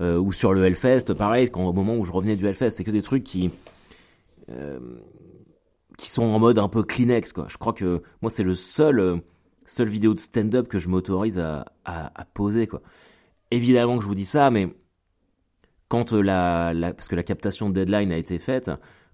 euh, 0.00 0.18
ou 0.18 0.32
sur 0.32 0.54
le 0.54 0.64
Hellfest, 0.64 1.12
pareil, 1.14 1.50
quand 1.50 1.66
au 1.66 1.72
moment 1.72 1.96
où 1.96 2.04
je 2.04 2.12
revenais 2.12 2.36
du 2.36 2.46
Hellfest, 2.46 2.70
c'est 2.70 2.84
que 2.84 2.90
des 2.90 3.02
trucs 3.02 3.24
qui, 3.24 3.50
euh, 4.50 4.78
qui 5.98 6.08
sont 6.08 6.24
en 6.24 6.38
mode 6.38 6.58
un 6.58 6.68
peu 6.68 6.82
Kleenex, 6.82 7.32
quoi. 7.32 7.46
Je 7.48 7.58
crois 7.58 7.74
que 7.74 8.02
moi, 8.22 8.30
c'est 8.30 8.42
le 8.42 8.54
seul, 8.54 8.98
euh, 8.98 9.16
seule 9.66 9.88
vidéo 9.88 10.14
de 10.14 10.20
stand-up 10.20 10.68
que 10.68 10.78
je 10.78 10.88
m'autorise 10.88 11.38
à, 11.38 11.66
à, 11.84 12.24
poser, 12.32 12.66
quoi. 12.66 12.80
Évidemment 13.50 13.96
que 13.98 14.02
je 14.02 14.08
vous 14.08 14.14
dis 14.14 14.24
ça, 14.24 14.50
mais 14.50 14.74
quand 15.88 16.12
la, 16.12 16.72
parce 16.96 17.08
que 17.08 17.16
la 17.16 17.24
captation 17.24 17.68
de 17.68 17.74
deadline 17.74 18.12
a 18.12 18.16
été 18.16 18.38
faite, 18.38 18.70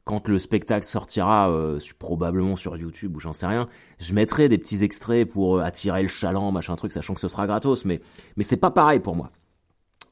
quand 0.07 0.29
le 0.29 0.38
spectacle 0.38 0.87
sortira, 0.87 1.51
euh, 1.51 1.81
probablement 1.99 2.55
sur 2.55 2.77
YouTube 2.77 3.16
ou 3.16 3.21
j'en 3.21 3.33
sais 3.33 3.47
rien, 3.47 3.69
je 3.99 4.14
mettrai 4.14 4.49
des 4.49 4.57
petits 4.57 4.85
extraits 4.85 5.29
pour 5.29 5.57
euh, 5.57 5.62
attirer 5.62 6.01
le 6.01 6.09
chaland, 6.09 6.53
machin 6.53 6.77
truc, 6.77 6.92
sachant 6.92 7.12
que 7.12 7.21
ce 7.21 7.27
sera 7.27 7.49
gratos, 7.49 7.85
mais, 7.85 8.01
mais 8.37 8.45
c'est 8.45 8.57
pas 8.57 8.71
pareil 8.71 9.01
pour 9.01 9.16
moi. 9.16 9.33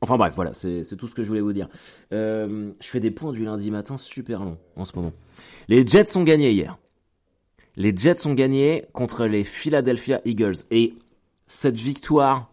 Enfin 0.01 0.17
bref, 0.17 0.35
voilà, 0.35 0.53
c'est 0.53 0.83
tout 0.99 1.07
ce 1.07 1.15
que 1.15 1.23
je 1.23 1.29
voulais 1.29 1.41
vous 1.41 1.53
dire. 1.53 1.69
Euh, 2.13 2.73
je 2.81 2.89
fais 2.89 2.99
des 2.99 3.13
points 3.13 3.31
du 3.31 3.45
lundi 3.45 3.71
matin 3.71 3.97
super 3.97 4.45
longs 4.45 4.59
en 4.75 4.85
ce 4.85 4.97
moment. 4.97 5.13
Les 5.69 5.87
Jets 5.87 6.17
ont 6.17 6.25
gagné 6.25 6.51
hier. 6.51 6.77
Les 7.77 7.97
Jets 7.97 8.27
ont 8.27 8.35
gagné 8.35 8.85
contre 8.93 9.27
les 9.27 9.45
Philadelphia 9.45 10.21
Eagles. 10.25 10.57
Et 10.73 10.95
cette 11.47 11.77
victoire 11.77 12.51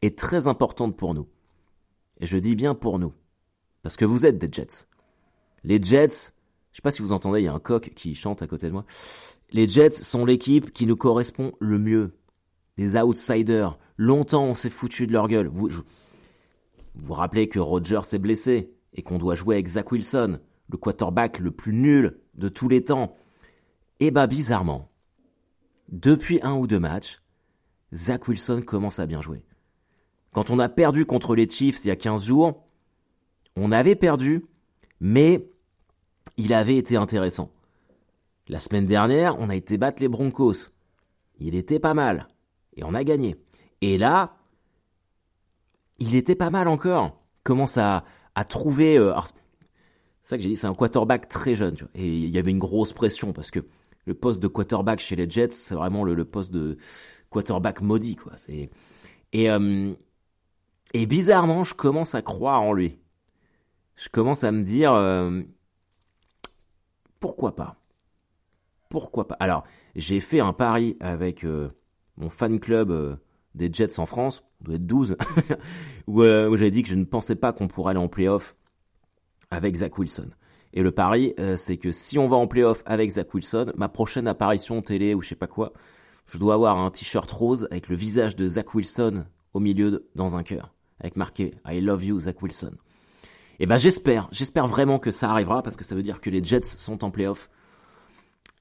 est 0.00 0.16
très 0.16 0.46
importante 0.46 0.96
pour 0.96 1.12
nous. 1.12 1.26
Et 2.20 2.26
je 2.26 2.38
dis 2.38 2.54
bien 2.54 2.74
pour 2.74 3.00
nous. 3.00 3.12
Parce 3.82 3.96
que 3.96 4.04
vous 4.04 4.24
êtes 4.24 4.38
des 4.38 4.48
Jets. 4.50 4.86
Les 5.64 5.82
Jets, 5.82 6.32
je 6.72 6.78
sais 6.78 6.82
pas 6.82 6.90
si 6.90 7.02
vous 7.02 7.12
entendez, 7.12 7.40
il 7.40 7.44
y 7.44 7.48
a 7.48 7.52
un 7.52 7.60
coq 7.60 7.92
qui 7.94 8.14
chante 8.14 8.42
à 8.42 8.46
côté 8.46 8.66
de 8.66 8.72
moi. 8.72 8.84
Les 9.50 9.68
Jets 9.68 9.92
sont 9.92 10.24
l'équipe 10.24 10.72
qui 10.72 10.86
nous 10.86 10.96
correspond 10.96 11.52
le 11.60 11.78
mieux. 11.78 12.16
Des 12.78 12.96
outsiders. 12.96 13.78
Longtemps 13.98 14.44
on 14.44 14.54
s'est 14.54 14.70
foutu 14.70 15.06
de 15.06 15.12
leur 15.12 15.28
gueule. 15.28 15.48
Vous 15.48 15.68
vous, 16.94 17.12
rappelez 17.12 17.48
que 17.48 17.58
Rodgers 17.58 18.00
est 18.12 18.18
blessé 18.18 18.72
et 18.94 19.02
qu'on 19.02 19.18
doit 19.18 19.34
jouer 19.34 19.56
avec 19.56 19.68
Zach 19.68 19.92
Wilson, 19.92 20.40
le 20.70 20.78
quarterback 20.78 21.38
le 21.38 21.50
plus 21.50 21.74
nul 21.74 22.18
de 22.34 22.48
tous 22.48 22.68
les 22.68 22.84
temps. 22.84 23.16
Et 24.00 24.06
eh 24.06 24.10
bah 24.10 24.26
bizarrement, 24.26 24.90
depuis 25.90 26.40
un 26.42 26.54
ou 26.54 26.66
deux 26.66 26.80
matchs, 26.80 27.22
Zach 27.94 28.26
Wilson 28.28 28.62
commence 28.66 28.98
à 28.98 29.06
bien 29.06 29.20
jouer. 29.20 29.44
Quand 30.32 30.50
on 30.50 30.58
a 30.58 30.70
perdu 30.70 31.04
contre 31.04 31.36
les 31.36 31.48
Chiefs 31.48 31.84
il 31.84 31.88
y 31.88 31.90
a 31.90 31.96
15 31.96 32.24
jours, 32.24 32.66
on 33.56 33.70
avait 33.70 33.94
perdu, 33.94 34.46
mais 35.00 35.52
il 36.36 36.52
avait 36.52 36.76
été 36.76 36.96
intéressant. 36.96 37.50
La 38.48 38.58
semaine 38.58 38.86
dernière, 38.86 39.38
on 39.38 39.48
a 39.48 39.54
été 39.54 39.78
battre 39.78 40.02
les 40.02 40.08
Broncos. 40.08 40.70
Il 41.38 41.54
était 41.54 41.78
pas 41.78 41.94
mal. 41.94 42.28
Et 42.76 42.84
on 42.84 42.94
a 42.94 43.04
gagné. 43.04 43.36
Et 43.80 43.98
là, 43.98 44.36
il 45.98 46.14
était 46.14 46.34
pas 46.34 46.50
mal 46.50 46.68
encore. 46.68 47.20
Commence 47.44 47.78
à, 47.78 48.04
à 48.34 48.44
trouver. 48.44 48.98
Euh, 48.98 49.12
c'est 50.22 50.30
ça 50.30 50.36
que 50.36 50.42
j'ai 50.42 50.50
dit, 50.50 50.56
c'est 50.56 50.66
un 50.66 50.74
quarterback 50.74 51.28
très 51.28 51.54
jeune. 51.54 51.76
et 51.94 52.06
il 52.06 52.30
y 52.30 52.38
avait 52.38 52.50
une 52.50 52.58
grosse 52.58 52.92
pression 52.92 53.32
parce 53.32 53.50
que 53.50 53.60
le 54.06 54.14
poste 54.14 54.42
de 54.42 54.48
quarterback 54.48 55.00
chez 55.00 55.16
les 55.16 55.28
Jets, 55.28 55.50
c'est 55.50 55.74
vraiment 55.74 56.04
le, 56.04 56.24
poste 56.24 56.52
de 56.52 56.76
quarterback 57.30 57.80
maudit. 57.80 58.16
Quoi. 58.16 58.32
Et, 59.32 59.50
euh, 59.50 59.92
et 60.92 61.06
bizarrement, 61.06 61.64
je 61.64 61.74
commence 61.74 62.14
à 62.14 62.22
croire 62.22 62.62
en 62.62 62.72
lui. 62.72 62.98
Je 63.96 64.08
commence 64.08 64.44
à 64.44 64.52
me 64.52 64.62
dire. 64.62 64.92
Euh, 64.92 65.42
pourquoi 67.22 67.54
pas? 67.54 67.76
Pourquoi 68.90 69.28
pas? 69.28 69.36
Alors, 69.38 69.62
j'ai 69.94 70.18
fait 70.18 70.40
un 70.40 70.52
pari 70.52 70.96
avec 70.98 71.44
euh, 71.44 71.70
mon 72.16 72.28
fan 72.28 72.58
club 72.58 72.90
euh, 72.90 73.14
des 73.54 73.72
Jets 73.72 74.00
en 74.00 74.06
France, 74.06 74.44
on 74.60 74.64
doit 74.64 74.74
être 74.74 74.86
12, 74.86 75.16
euh, 76.08 76.48
où, 76.48 76.56
j'avais 76.56 76.72
dit 76.72 76.82
que 76.82 76.88
je 76.88 76.96
ne 76.96 77.04
pensais 77.04 77.36
pas 77.36 77.52
qu'on 77.52 77.68
pourrait 77.68 77.92
aller 77.92 78.00
en 78.00 78.08
playoff 78.08 78.56
avec 79.52 79.76
Zach 79.76 79.96
Wilson. 79.96 80.30
Et 80.74 80.82
le 80.82 80.90
pari, 80.90 81.34
c'est 81.56 81.76
que 81.76 81.92
si 81.92 82.18
on 82.18 82.28
va 82.28 82.36
en 82.36 82.46
playoff 82.46 82.82
avec 82.86 83.10
Zach 83.10 83.32
Wilson, 83.34 83.72
ma 83.76 83.90
prochaine 83.90 84.26
apparition 84.26 84.80
télé 84.80 85.14
ou 85.14 85.20
je 85.20 85.28
sais 85.28 85.34
pas 85.34 85.46
quoi, 85.46 85.74
je 86.26 86.38
dois 86.38 86.54
avoir 86.54 86.78
un 86.78 86.90
t-shirt 86.90 87.30
rose 87.30 87.68
avec 87.70 87.88
le 87.88 87.94
visage 87.94 88.36
de 88.36 88.48
Zach 88.48 88.74
Wilson 88.74 89.26
au 89.52 89.60
milieu 89.60 90.08
dans 90.14 90.34
un 90.34 90.42
cœur, 90.42 90.72
avec 90.98 91.16
marqué 91.16 91.52
I 91.68 91.82
love 91.82 92.02
you 92.02 92.18
Zach 92.20 92.40
Wilson. 92.40 92.72
Et 93.58 93.64
eh 93.64 93.66
ben 93.66 93.76
j'espère, 93.76 94.28
j'espère 94.32 94.66
vraiment 94.66 94.98
que 94.98 95.10
ça 95.10 95.30
arrivera 95.30 95.62
parce 95.62 95.76
que 95.76 95.84
ça 95.84 95.94
veut 95.94 96.02
dire 96.02 96.20
que 96.20 96.30
les 96.30 96.42
Jets 96.42 96.64
sont 96.64 97.04
en 97.04 97.10
playoff. 97.10 97.48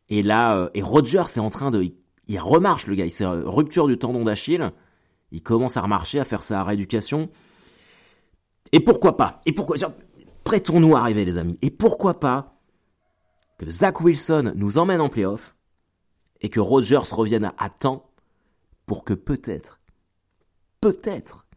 Et 0.10 0.22
là, 0.22 0.56
euh, 0.56 0.70
et 0.74 0.82
Roger 0.82 1.24
c'est 1.28 1.40
en 1.40 1.50
train 1.50 1.72
de, 1.72 1.92
il, 2.28 2.40
remarche 2.40 2.88
le 2.88 2.96
gars, 2.96 3.06
il 3.06 3.12
s'est 3.12 3.26
euh, 3.26 3.48
rupture 3.48 3.88
du 3.88 3.98
tendon 3.98 4.26
d'Achille, 4.26 4.72
il 5.32 5.42
commence 5.42 5.78
à 5.78 5.82
remarcher, 5.82 6.20
à 6.20 6.26
faire 6.26 6.44
sa 6.44 6.64
rééducation. 6.64 7.30
Et 8.74 8.80
pourquoi 8.80 9.18
pas 9.18 9.42
Et 9.46 9.54
pourquoi 9.54 9.78
Prêtons-nous 10.44 10.96
à 10.96 11.02
arriver 11.02 11.26
les 11.26 11.38
amis. 11.38 11.58
Et 11.62 11.72
pourquoi 11.72 12.20
pas 12.20 12.60
que 13.58 13.70
Zach 13.70 14.02
Wilson 14.02 14.54
nous 14.56 14.78
emmène 14.78 15.02
en 15.02 15.10
playoff 15.10 15.56
et 16.42 16.50
que 16.50 16.60
Rogers 16.60 17.12
revienne 17.12 17.52
à 17.58 17.70
temps 17.70 18.12
pour 18.86 19.06
que 19.06 19.14
peut-être, 19.14 19.80
peut-être, 20.82 21.48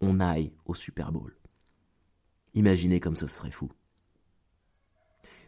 on 0.00 0.20
aille 0.20 0.52
au 0.64 0.74
Super 0.74 1.12
Bowl. 1.12 1.36
Imaginez 2.54 3.00
comme 3.00 3.16
ce 3.16 3.26
serait 3.26 3.50
fou. 3.50 3.70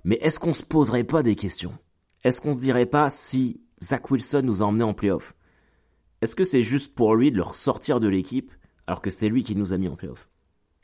Mais 0.04 0.16
est-ce 0.16 0.38
qu'on 0.38 0.52
se 0.52 0.62
poserait 0.62 1.04
pas 1.04 1.22
des 1.22 1.34
questions? 1.34 1.76
Est-ce 2.22 2.40
qu'on 2.40 2.52
se 2.52 2.58
dirait 2.58 2.86
pas 2.86 3.10
si 3.10 3.60
Zach 3.82 4.10
Wilson 4.10 4.42
nous 4.44 4.62
a 4.62 4.66
emmenés 4.66 4.84
en 4.84 4.94
playoff? 4.94 5.34
Est-ce 6.20 6.36
que 6.36 6.44
c'est 6.44 6.62
juste 6.62 6.94
pour 6.94 7.14
lui 7.16 7.30
de 7.30 7.36
le 7.36 7.42
ressortir 7.42 8.00
de 8.00 8.08
l'équipe 8.08 8.52
alors 8.86 9.02
que 9.02 9.10
c'est 9.10 9.28
lui 9.28 9.42
qui 9.42 9.56
nous 9.56 9.72
a 9.72 9.78
mis 9.78 9.88
en 9.88 9.96
playoff? 9.96 10.28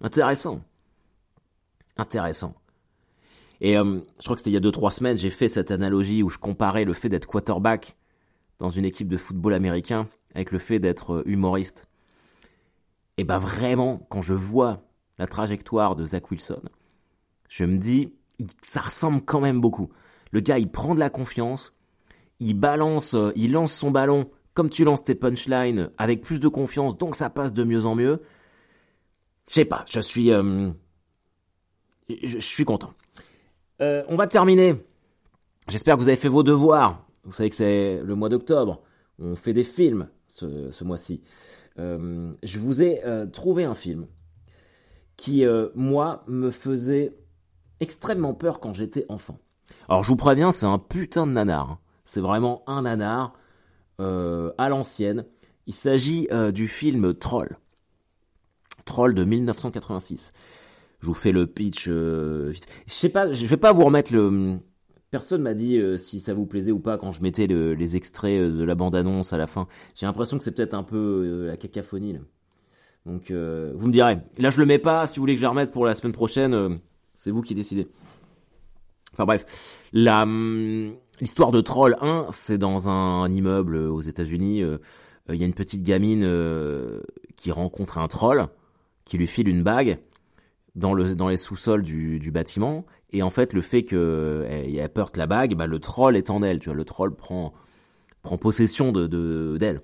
Intéressant. 0.00 0.62
Intéressant. 1.96 2.54
Et 3.60 3.76
euh, 3.76 4.00
je 4.18 4.24
crois 4.24 4.36
que 4.36 4.40
c'était 4.40 4.50
il 4.50 4.54
y 4.54 4.56
a 4.56 4.60
2-3 4.60 4.90
semaines, 4.90 5.18
j'ai 5.18 5.30
fait 5.30 5.48
cette 5.48 5.70
analogie 5.70 6.22
où 6.22 6.30
je 6.30 6.38
comparais 6.38 6.84
le 6.84 6.94
fait 6.94 7.10
d'être 7.10 7.26
quarterback 7.26 7.96
dans 8.58 8.70
une 8.70 8.84
équipe 8.84 9.08
de 9.08 9.16
football 9.16 9.54
américain 9.54 10.08
avec 10.34 10.50
le 10.50 10.58
fait 10.58 10.78
d'être 10.78 11.16
euh, 11.16 11.22
humoriste. 11.26 11.88
Et 13.16 13.24
bah 13.24 13.38
vraiment, 13.38 14.06
quand 14.08 14.22
je 14.22 14.32
vois 14.32 14.89
la 15.20 15.26
trajectoire 15.26 15.96
de 15.96 16.06
Zach 16.06 16.30
Wilson, 16.30 16.62
je 17.50 17.64
me 17.64 17.76
dis, 17.76 18.14
ça 18.62 18.80
ressemble 18.80 19.20
quand 19.20 19.40
même 19.40 19.60
beaucoup. 19.60 19.90
Le 20.32 20.40
gars, 20.40 20.58
il 20.58 20.70
prend 20.70 20.94
de 20.94 20.98
la 20.98 21.10
confiance, 21.10 21.74
il 22.40 22.54
balance, 22.54 23.12
euh, 23.12 23.30
il 23.36 23.52
lance 23.52 23.74
son 23.74 23.90
ballon 23.90 24.30
comme 24.54 24.70
tu 24.70 24.82
lances 24.82 25.04
tes 25.04 25.14
punchlines 25.14 25.90
avec 25.98 26.22
plus 26.22 26.40
de 26.40 26.48
confiance, 26.48 26.96
donc 26.96 27.16
ça 27.16 27.28
passe 27.28 27.52
de 27.52 27.64
mieux 27.64 27.84
en 27.84 27.94
mieux. 27.94 28.22
Je 29.46 29.54
sais 29.54 29.66
pas, 29.66 29.84
je 29.90 30.00
suis, 30.00 30.32
euh, 30.32 30.70
je, 32.08 32.38
suis 32.38 32.64
content. 32.64 32.94
Euh, 33.82 34.02
on 34.08 34.16
va 34.16 34.26
terminer. 34.26 34.74
J'espère 35.68 35.96
que 35.96 36.00
vous 36.00 36.08
avez 36.08 36.16
fait 36.16 36.28
vos 36.28 36.42
devoirs. 36.42 37.06
Vous 37.24 37.32
savez 37.32 37.50
que 37.50 37.56
c'est 37.56 38.00
le 38.02 38.14
mois 38.14 38.30
d'octobre. 38.30 38.80
On 39.18 39.36
fait 39.36 39.52
des 39.52 39.64
films 39.64 40.08
ce, 40.26 40.82
mois-ci. 40.82 41.20
je 41.76 42.58
vous 42.58 42.80
ai 42.80 43.02
trouvé 43.32 43.64
un 43.64 43.74
film 43.74 44.06
qui, 45.20 45.44
euh, 45.44 45.68
moi, 45.74 46.24
me 46.28 46.50
faisait 46.50 47.14
extrêmement 47.80 48.32
peur 48.32 48.58
quand 48.58 48.72
j'étais 48.72 49.04
enfant. 49.10 49.38
Alors 49.86 50.02
je 50.02 50.08
vous 50.08 50.16
préviens, 50.16 50.50
c'est 50.50 50.64
un 50.64 50.78
putain 50.78 51.26
de 51.26 51.32
nanar. 51.32 51.72
Hein. 51.72 51.78
C'est 52.06 52.22
vraiment 52.22 52.62
un 52.66 52.82
nanar 52.82 53.34
euh, 54.00 54.50
à 54.56 54.70
l'ancienne. 54.70 55.26
Il 55.66 55.74
s'agit 55.74 56.26
euh, 56.32 56.52
du 56.52 56.68
film 56.68 57.12
Troll. 57.12 57.58
Troll 58.86 59.12
de 59.12 59.24
1986. 59.24 60.32
Je 61.00 61.06
vous 61.06 61.14
fais 61.14 61.32
le 61.32 61.46
pitch. 61.46 61.84
je 61.86 62.54
sais 62.86 63.10
pas, 63.10 63.30
je 63.30 63.44
vais 63.44 63.58
pas 63.58 63.72
vous 63.72 63.84
remettre 63.84 64.14
le. 64.14 64.58
Personne 65.10 65.42
m'a 65.42 65.54
dit 65.54 65.78
si 65.98 66.20
ça 66.20 66.32
vous 66.32 66.46
plaisait 66.46 66.72
ou 66.72 66.78
pas 66.78 66.96
quand 66.96 67.12
je 67.12 67.20
mettais 67.20 67.46
les 67.46 67.96
extraits 67.96 68.40
de 68.40 68.64
la 68.64 68.74
bande-annonce 68.74 69.32
à 69.32 69.38
la 69.38 69.46
fin. 69.46 69.66
J'ai 69.94 70.06
l'impression 70.06 70.38
que 70.38 70.44
c'est 70.44 70.52
peut-être 70.52 70.74
un 70.74 70.82
peu 70.82 71.46
la 71.46 71.56
cacophonie. 71.56 72.14
Là. 72.14 72.20
Donc 73.06 73.30
euh, 73.30 73.72
vous 73.76 73.88
me 73.88 73.92
direz. 73.92 74.18
Là 74.38 74.50
je 74.50 74.58
le 74.58 74.66
mets 74.66 74.78
pas, 74.78 75.06
si 75.06 75.18
vous 75.18 75.22
voulez 75.22 75.34
que 75.34 75.40
je 75.40 75.44
le 75.44 75.50
remette 75.50 75.70
pour 75.70 75.86
la 75.86 75.94
semaine 75.94 76.12
prochaine, 76.12 76.54
euh, 76.54 76.70
c'est 77.14 77.30
vous 77.30 77.42
qui 77.42 77.54
décidez. 77.54 77.88
Enfin 79.12 79.24
bref, 79.24 79.44
la 79.92 80.22
hum, 80.22 80.94
l'histoire 81.20 81.50
de 81.50 81.60
Troll 81.60 81.96
1, 82.00 82.26
c'est 82.32 82.58
dans 82.58 82.88
un, 82.88 83.30
immeuble 83.30 83.76
aux 83.76 84.00
États-Unis. 84.00 84.62
Euh, 84.62 84.78
il 85.28 85.36
y 85.36 85.42
a 85.42 85.46
une 85.46 85.54
petite 85.54 85.82
gamine 85.84 86.28
qui 87.36 87.52
rencontre 87.52 87.98
un 87.98 88.08
troll 88.08 88.48
qui 89.04 89.16
lui 89.16 89.28
file 89.28 89.46
une 89.46 89.62
bague 89.62 90.00
dans 90.74 90.92
le 90.92 91.14
dans 91.14 91.28
les 91.28 91.36
sous-sols 91.36 91.82
du, 91.82 92.18
du 92.18 92.32
bâtiment 92.32 92.84
et 93.12 93.22
en 93.22 93.30
fait 93.30 93.52
le 93.52 93.60
fait 93.60 93.84
que 93.84 94.44
elle, 94.48 94.88
que 94.88 95.18
la 95.18 95.26
bague, 95.26 95.54
bah, 95.54 95.66
le 95.66 95.78
troll 95.78 96.16
est 96.16 96.30
en 96.30 96.42
elle. 96.42 96.58
Tu 96.58 96.68
vois, 96.68 96.74
le 96.74 96.84
troll 96.84 97.14
prend 97.14 97.52
prend 98.22 98.38
possession 98.38 98.90
de 98.90 99.56
d'elle 99.56 99.82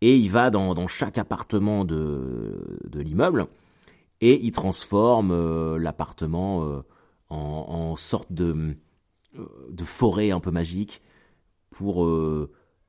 et 0.00 0.16
il 0.16 0.30
va 0.30 0.50
dans, 0.50 0.86
chaque 0.86 1.18
appartement 1.18 1.84
de, 1.84 2.78
l'immeuble 2.94 3.46
et 4.20 4.44
il 4.44 4.52
transforme 4.52 5.30
euh, 5.30 5.78
l'appartement 5.78 6.64
euh, 6.64 6.82
en, 7.28 7.96
sorte 7.96 8.32
de, 8.32 8.76
de 9.34 9.84
forêt 9.84 10.30
un 10.30 10.40
peu 10.40 10.50
magique 10.50 11.02
pour 11.70 12.08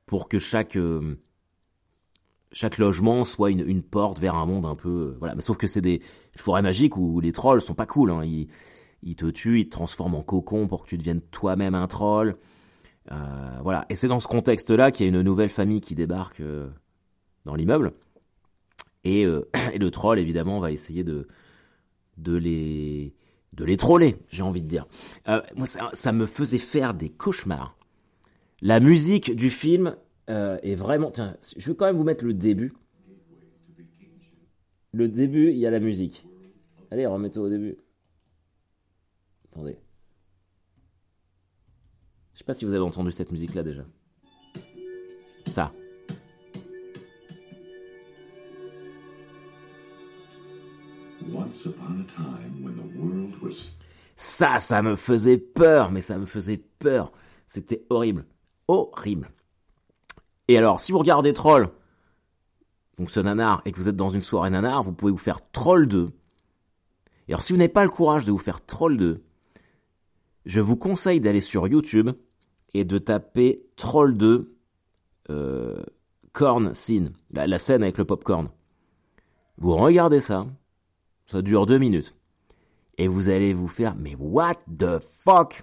pour 0.06 0.28
que 0.28 0.38
chaque 0.38 0.78
chaque 2.52 2.78
logement 2.78 3.24
soit 3.24 3.50
une, 3.50 3.68
une, 3.68 3.82
porte 3.82 4.18
vers 4.20 4.34
un 4.34 4.46
monde 4.46 4.64
un 4.64 4.76
peu 4.76 5.16
voilà. 5.18 5.34
Mais 5.34 5.42
sauf 5.42 5.58
que 5.58 5.66
c'est 5.66 5.80
des 5.80 6.00
forêts 6.36 6.62
magiques 6.62 6.96
où 6.96 7.20
les 7.20 7.32
trolls 7.32 7.60
sont 7.60 7.74
pas 7.74 7.84
cool 7.84 8.10
hein. 8.10 8.24
ils, 8.24 8.48
ils 9.02 9.16
te 9.16 9.26
tuent 9.26 9.60
ils 9.60 9.64
te 9.66 9.70
transforment 9.70 10.16
en 10.16 10.22
cocon 10.22 10.66
pour 10.66 10.84
que 10.84 10.88
tu 10.88 10.98
deviennes 10.98 11.20
toi-même 11.20 11.74
un 11.74 11.86
troll. 11.86 12.36
Euh, 13.10 13.58
voilà. 13.62 13.84
Et 13.88 13.94
c'est 13.94 14.08
dans 14.08 14.20
ce 14.20 14.28
contexte 14.28 14.70
là 14.70 14.90
qu'il 14.90 15.06
y 15.06 15.08
a 15.08 15.12
une 15.12 15.22
nouvelle 15.22 15.50
famille 15.50 15.80
qui 15.80 15.94
débarque 15.94 16.40
euh, 16.40 16.68
dans 17.48 17.56
l'immeuble 17.56 17.92
et, 19.02 19.24
euh, 19.24 19.48
et, 19.72 19.78
le 19.78 19.90
troll 19.90 20.20
évidemment 20.20 20.60
va 20.60 20.70
essayer 20.70 21.02
de 21.02 21.26
de 22.18 22.36
les 22.36 23.14
de 23.54 23.64
les 23.64 23.76
troller 23.76 24.16
j'ai 24.30 24.42
envie 24.42 24.62
de 24.62 24.68
dire 24.68 24.86
moi 25.56 25.66
ça, 25.66 26.12
me 26.12 26.26
faisait 26.26 26.58
faire 26.58 26.94
des 26.94 27.08
cauchemars 27.08 27.76
la 28.60 28.80
musique 28.80 29.34
du 29.34 29.50
film 29.50 29.96
euh, 30.28 30.58
et 30.62 30.74
vraiment, 30.74 31.10
tiens, 31.10 31.36
je 31.56 31.70
vais 31.70 31.76
quand 31.76 31.86
même 31.86 31.96
vous 31.96 32.04
mettre 32.04 32.24
le 32.24 32.34
début. 32.34 32.72
Le 34.92 35.08
début, 35.08 35.50
il 35.50 35.58
y 35.58 35.66
a 35.66 35.70
la 35.70 35.80
musique. 35.80 36.26
Allez, 36.90 37.06
remettez 37.06 37.38
au 37.38 37.48
début. 37.48 37.76
Attendez. 39.50 39.78
Je 42.34 42.38
sais 42.38 42.44
pas 42.44 42.54
si 42.54 42.64
vous 42.64 42.72
avez 42.72 42.84
entendu 42.84 43.10
cette 43.10 43.32
musique-là 43.32 43.62
déjà. 43.62 43.84
Ça. 45.50 45.72
Ça, 54.16 54.58
ça 54.58 54.82
me 54.82 54.96
faisait 54.96 55.38
peur, 55.38 55.90
mais 55.90 56.00
ça 56.00 56.18
me 56.18 56.26
faisait 56.26 56.62
peur. 56.78 57.12
C'était 57.46 57.84
horrible. 57.88 58.26
Horrible. 58.66 59.30
Et 60.48 60.58
alors, 60.58 60.80
si 60.80 60.92
vous 60.92 60.98
regardez 60.98 61.32
Troll, 61.32 61.70
donc 62.98 63.10
ce 63.10 63.20
nanar, 63.20 63.62
et 63.64 63.72
que 63.72 63.76
vous 63.76 63.88
êtes 63.88 63.96
dans 63.96 64.08
une 64.08 64.20
soirée 64.20 64.50
nanar, 64.50 64.82
vous 64.82 64.92
pouvez 64.92 65.12
vous 65.12 65.18
faire 65.18 65.40
Troll 65.52 65.86
2. 65.86 66.10
Et 67.28 67.32
alors, 67.32 67.42
si 67.42 67.52
vous 67.52 67.58
n'avez 67.58 67.68
pas 67.68 67.84
le 67.84 67.90
courage 67.90 68.24
de 68.24 68.32
vous 68.32 68.38
faire 68.38 68.64
Troll 68.64 68.96
2, 68.96 69.22
je 70.46 70.60
vous 70.60 70.76
conseille 70.76 71.20
d'aller 71.20 71.40
sur 71.40 71.68
YouTube 71.68 72.10
et 72.74 72.84
de 72.84 72.98
taper 72.98 73.62
Troll 73.76 74.16
2 74.16 74.56
euh, 75.30 75.82
Corn 76.32 76.72
Scene, 76.74 77.12
la, 77.30 77.46
la 77.46 77.58
scène 77.58 77.82
avec 77.82 77.98
le 77.98 78.04
popcorn. 78.04 78.48
Vous 79.58 79.76
regardez 79.76 80.20
ça, 80.20 80.46
ça 81.30 81.42
dure 81.42 81.66
deux 81.66 81.78
minutes. 81.78 82.14
Et 82.96 83.06
vous 83.06 83.28
allez 83.28 83.52
vous 83.54 83.68
faire, 83.68 83.94
mais 83.96 84.16
what 84.18 84.54
the 84.76 84.98
fuck? 84.98 85.62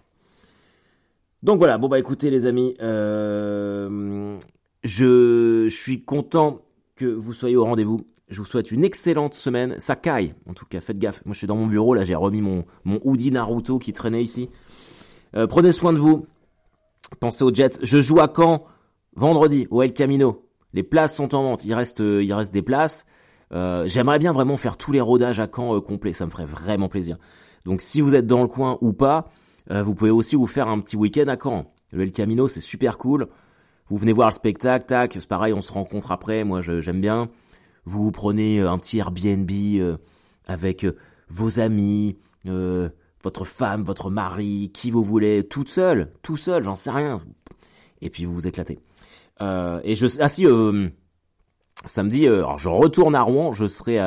Donc 1.43 1.57
voilà, 1.57 1.77
bon 1.77 1.89
bah 1.89 1.99
écoutez 1.99 2.29
les 2.29 2.45
amis, 2.45 2.75
euh, 2.81 4.37
je 4.83 5.67
suis 5.69 6.03
content 6.03 6.61
que 6.95 7.05
vous 7.05 7.33
soyez 7.33 7.57
au 7.57 7.65
rendez-vous. 7.65 8.07
Je 8.29 8.39
vous 8.39 8.47
souhaite 8.47 8.71
une 8.71 8.83
excellente 8.83 9.33
semaine. 9.33 9.75
Ça 9.77 9.95
caille, 9.95 10.33
en 10.47 10.53
tout 10.53 10.65
cas, 10.65 10.81
faites 10.81 10.97
gaffe. 10.97 11.23
Moi, 11.25 11.33
je 11.33 11.39
suis 11.39 11.47
dans 11.47 11.57
mon 11.57 11.67
bureau, 11.67 11.93
là, 11.93 12.05
j'ai 12.05 12.15
remis 12.15 12.41
mon, 12.41 12.65
mon 12.83 12.99
hoodie 13.03 13.31
Naruto 13.31 13.77
qui 13.77 13.93
traînait 13.93 14.23
ici. 14.23 14.49
Euh, 15.35 15.45
prenez 15.45 15.71
soin 15.71 15.93
de 15.93 15.99
vous. 15.99 16.25
Pensez 17.19 17.43
aux 17.43 17.53
Jets. 17.53 17.79
Je 17.83 18.01
joue 18.01 18.19
à 18.19 18.31
Caen 18.33 18.63
vendredi, 19.15 19.67
au 19.69 19.83
El 19.83 19.93
Camino. 19.93 20.47
Les 20.73 20.83
places 20.83 21.15
sont 21.15 21.35
en 21.35 21.43
vente. 21.43 21.65
Il 21.65 21.73
reste, 21.73 22.01
euh, 22.01 22.23
il 22.23 22.33
reste 22.33 22.53
des 22.53 22.63
places. 22.63 23.05
Euh, 23.51 23.83
J'aimerais 23.87 24.19
bien 24.19 24.31
vraiment 24.31 24.57
faire 24.57 24.77
tous 24.77 24.91
les 24.91 25.01
rodages 25.01 25.39
à 25.39 25.47
Caen 25.53 25.75
euh, 25.75 25.81
complets. 25.81 26.13
Ça 26.13 26.25
me 26.25 26.31
ferait 26.31 26.45
vraiment 26.45 26.89
plaisir. 26.89 27.17
Donc, 27.65 27.81
si 27.81 28.01
vous 28.01 28.15
êtes 28.15 28.27
dans 28.27 28.41
le 28.41 28.47
coin 28.47 28.77
ou 28.81 28.93
pas, 28.93 29.29
euh, 29.71 29.83
vous 29.83 29.95
pouvez 29.95 30.11
aussi 30.11 30.35
vous 30.35 30.47
faire 30.47 30.67
un 30.67 30.79
petit 30.79 30.95
week-end 30.95 31.27
à 31.27 31.37
Caen. 31.41 31.71
Le 31.91 32.03
El 32.03 32.11
Camino, 32.11 32.47
c'est 32.47 32.61
super 32.61 32.97
cool. 32.97 33.27
Vous 33.89 33.97
venez 33.97 34.13
voir 34.13 34.29
le 34.29 34.33
spectacle, 34.33 34.85
tac, 34.85 35.13
c'est 35.13 35.27
pareil, 35.27 35.53
on 35.53 35.61
se 35.61 35.71
rencontre 35.71 36.11
après, 36.11 36.43
moi 36.43 36.61
j'aime 36.61 37.01
bien. 37.01 37.29
Vous, 37.85 38.11
prenez 38.11 38.59
un 38.59 38.79
petit 38.79 38.97
Airbnb 38.97 39.51
avec 40.47 40.87
vos 41.29 41.59
amis, 41.59 42.17
votre 43.23 43.45
femme, 43.45 43.83
votre 43.83 44.09
mari, 44.09 44.71
qui 44.73 44.89
vous 44.89 45.03
voulez, 45.03 45.47
toute 45.47 45.69
seule, 45.69 46.11
tout 46.23 46.35
seul, 46.35 46.63
j'en 46.63 46.73
sais 46.73 46.89
rien. 46.89 47.21
Et 48.01 48.09
puis 48.09 48.25
vous 48.25 48.33
vous 48.33 48.47
éclatez. 48.47 48.79
et 49.39 49.95
je 49.95 50.19
ah 50.19 50.29
si 50.29 50.47
samedi, 51.87 52.27
alors 52.27 52.59
je 52.59 52.69
retourne 52.69 53.15
à 53.15 53.21
Rouen, 53.21 53.51
je 53.51 53.67
serai 53.67 53.99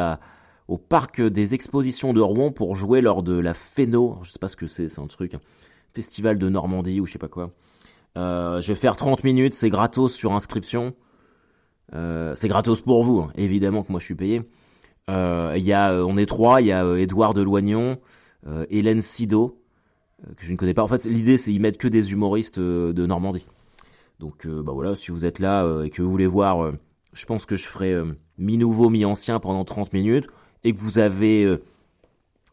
au 0.68 0.76
parc 0.76 1.20
des 1.20 1.54
expositions 1.54 2.12
de 2.12 2.20
Rouen 2.20 2.52
pour 2.52 2.76
jouer 2.76 3.00
lors 3.00 3.22
de 3.22 3.38
la 3.38 3.54
Féno, 3.54 4.18
je 4.22 4.30
sais 4.30 4.38
pas 4.38 4.48
ce 4.48 4.56
que 4.56 4.66
c'est, 4.66 4.88
c'est 4.88 5.00
un 5.00 5.06
truc, 5.06 5.34
un 5.34 5.40
festival 5.94 6.38
de 6.38 6.48
Normandie 6.48 7.00
ou 7.00 7.06
je 7.06 7.12
sais 7.12 7.18
pas 7.18 7.28
quoi. 7.28 7.50
Euh, 8.16 8.60
je 8.60 8.68
vais 8.68 8.78
faire 8.78 8.96
30 8.96 9.24
minutes, 9.24 9.54
c'est 9.54 9.70
gratos 9.70 10.14
sur 10.14 10.32
inscription. 10.32 10.94
Euh, 11.94 12.34
c'est 12.36 12.48
gratos 12.48 12.80
pour 12.80 13.02
vous, 13.02 13.20
hein. 13.20 13.32
évidemment 13.36 13.82
que 13.82 13.90
moi 13.90 14.00
je 14.00 14.04
suis 14.04 14.14
payé. 14.14 14.42
Euh, 15.08 15.54
y 15.56 15.72
a, 15.72 15.94
on 16.04 16.16
est 16.18 16.26
trois, 16.26 16.60
il 16.60 16.66
y 16.66 16.72
a 16.72 16.84
Edouard 16.98 17.32
de 17.32 17.40
Loignon, 17.40 17.98
Hélène 18.70 19.00
Sido, 19.00 19.60
que 20.36 20.44
je 20.44 20.52
ne 20.52 20.56
connais 20.56 20.74
pas. 20.74 20.82
En 20.82 20.88
fait, 20.88 21.06
l'idée 21.06 21.38
c'est 21.38 21.52
y 21.52 21.58
mettre 21.58 21.78
que 21.78 21.88
des 21.88 22.12
humoristes 22.12 22.58
de 22.58 23.06
Normandie. 23.06 23.46
Donc 24.20 24.46
bah 24.46 24.72
voilà, 24.74 24.94
si 24.96 25.10
vous 25.10 25.24
êtes 25.24 25.38
là 25.38 25.82
et 25.82 25.90
que 25.90 26.02
vous 26.02 26.10
voulez 26.10 26.26
voir, 26.26 26.72
je 27.12 27.26
pense 27.26 27.46
que 27.46 27.56
je 27.56 27.66
ferai 27.66 27.94
mi-nouveau, 28.38 28.90
mi-ancien 28.90 29.40
pendant 29.40 29.64
30 29.64 29.92
minutes, 29.92 30.26
et 30.64 30.72
que 30.72 30.78
vous 30.78 30.98
avez, 30.98 31.46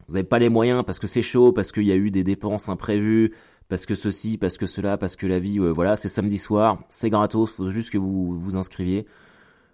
vous 0.08 0.14
n'avez 0.14 0.24
pas 0.24 0.40
les 0.40 0.50
moyens 0.50 0.84
parce 0.86 1.00
que 1.00 1.08
c'est 1.08 1.22
chaud, 1.22 1.52
parce 1.52 1.72
qu'il 1.72 1.86
y 1.86 1.92
a 1.92 1.96
eu 1.96 2.12
des 2.12 2.24
dépenses 2.24 2.70
imprévues, 2.70 3.34
parce 3.68 3.86
que 3.86 3.96
ceci, 3.96 4.38
parce 4.38 4.58
que 4.58 4.68
cela, 4.68 4.98
parce 4.98 5.16
que 5.16 5.26
la 5.26 5.40
vie, 5.40 5.60
euh, 5.60 5.72
voilà, 5.72 5.96
c'est 5.96 6.10
samedi 6.10 6.38
soir, 6.38 6.80
c'est 6.90 7.10
gratos, 7.10 7.52
faut 7.52 7.70
juste 7.70 7.90
que 7.90 7.98
vous 7.98 8.38
vous 8.38 8.56
inscriviez. 8.56 9.06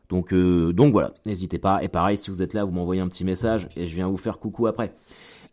Donc, 0.10 0.34
euh, 0.34 0.74
donc 0.74 0.92
voilà, 0.92 1.14
n'hésitez 1.26 1.60
pas. 1.60 1.84
Et 1.84 1.88
pareil, 1.88 2.18
si 2.18 2.32
vous 2.32 2.42
êtes 2.42 2.54
là, 2.54 2.64
vous 2.64 2.72
m'envoyez 2.72 3.02
un 3.02 3.08
petit 3.08 3.26
message 3.26 3.68
et 3.76 3.88
je 3.88 3.96
viens 3.96 4.08
vous 4.08 4.18
faire 4.18 4.40
coucou 4.40 4.68
après. 4.68 4.94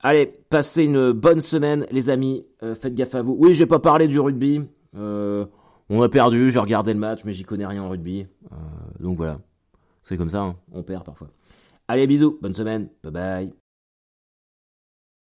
Allez, 0.01 0.27
passez 0.27 0.85
une 0.85 1.11
bonne 1.13 1.41
semaine, 1.41 1.87
les 1.91 2.09
amis. 2.09 2.45
Euh, 2.63 2.75
faites 2.75 2.95
gaffe 2.95 3.15
à 3.17 3.23
vous. 3.23 3.37
Oui, 3.39 3.55
j'ai 3.55 3.67
pas 3.67 3.81
parlé 3.81 4.07
du 4.07 4.21
rugby. 4.21 4.61
On 5.89 6.03
a 6.03 6.09
perdu, 6.09 6.51
j'ai 6.51 6.59
regardé 6.59 6.93
le 6.93 6.99
match, 6.99 7.25
mais 7.25 7.33
j'y 7.33 7.45
connais 7.45 7.67
rien 7.67 7.83
en 7.83 7.89
rugby. 7.89 8.27
donc 9.01 9.17
voilà, 9.17 9.39
c'est 10.03 10.17
comme 10.17 10.29
ça, 10.29 10.43
hein. 10.43 10.57
on 10.73 10.83
perd 10.83 11.05
parfois. 11.05 11.29
Allez, 11.89 12.07
bisous, 12.07 12.39
bonne 12.43 12.55
semaine, 12.55 12.89
bye 13.03 13.13
bye. 13.13 13.68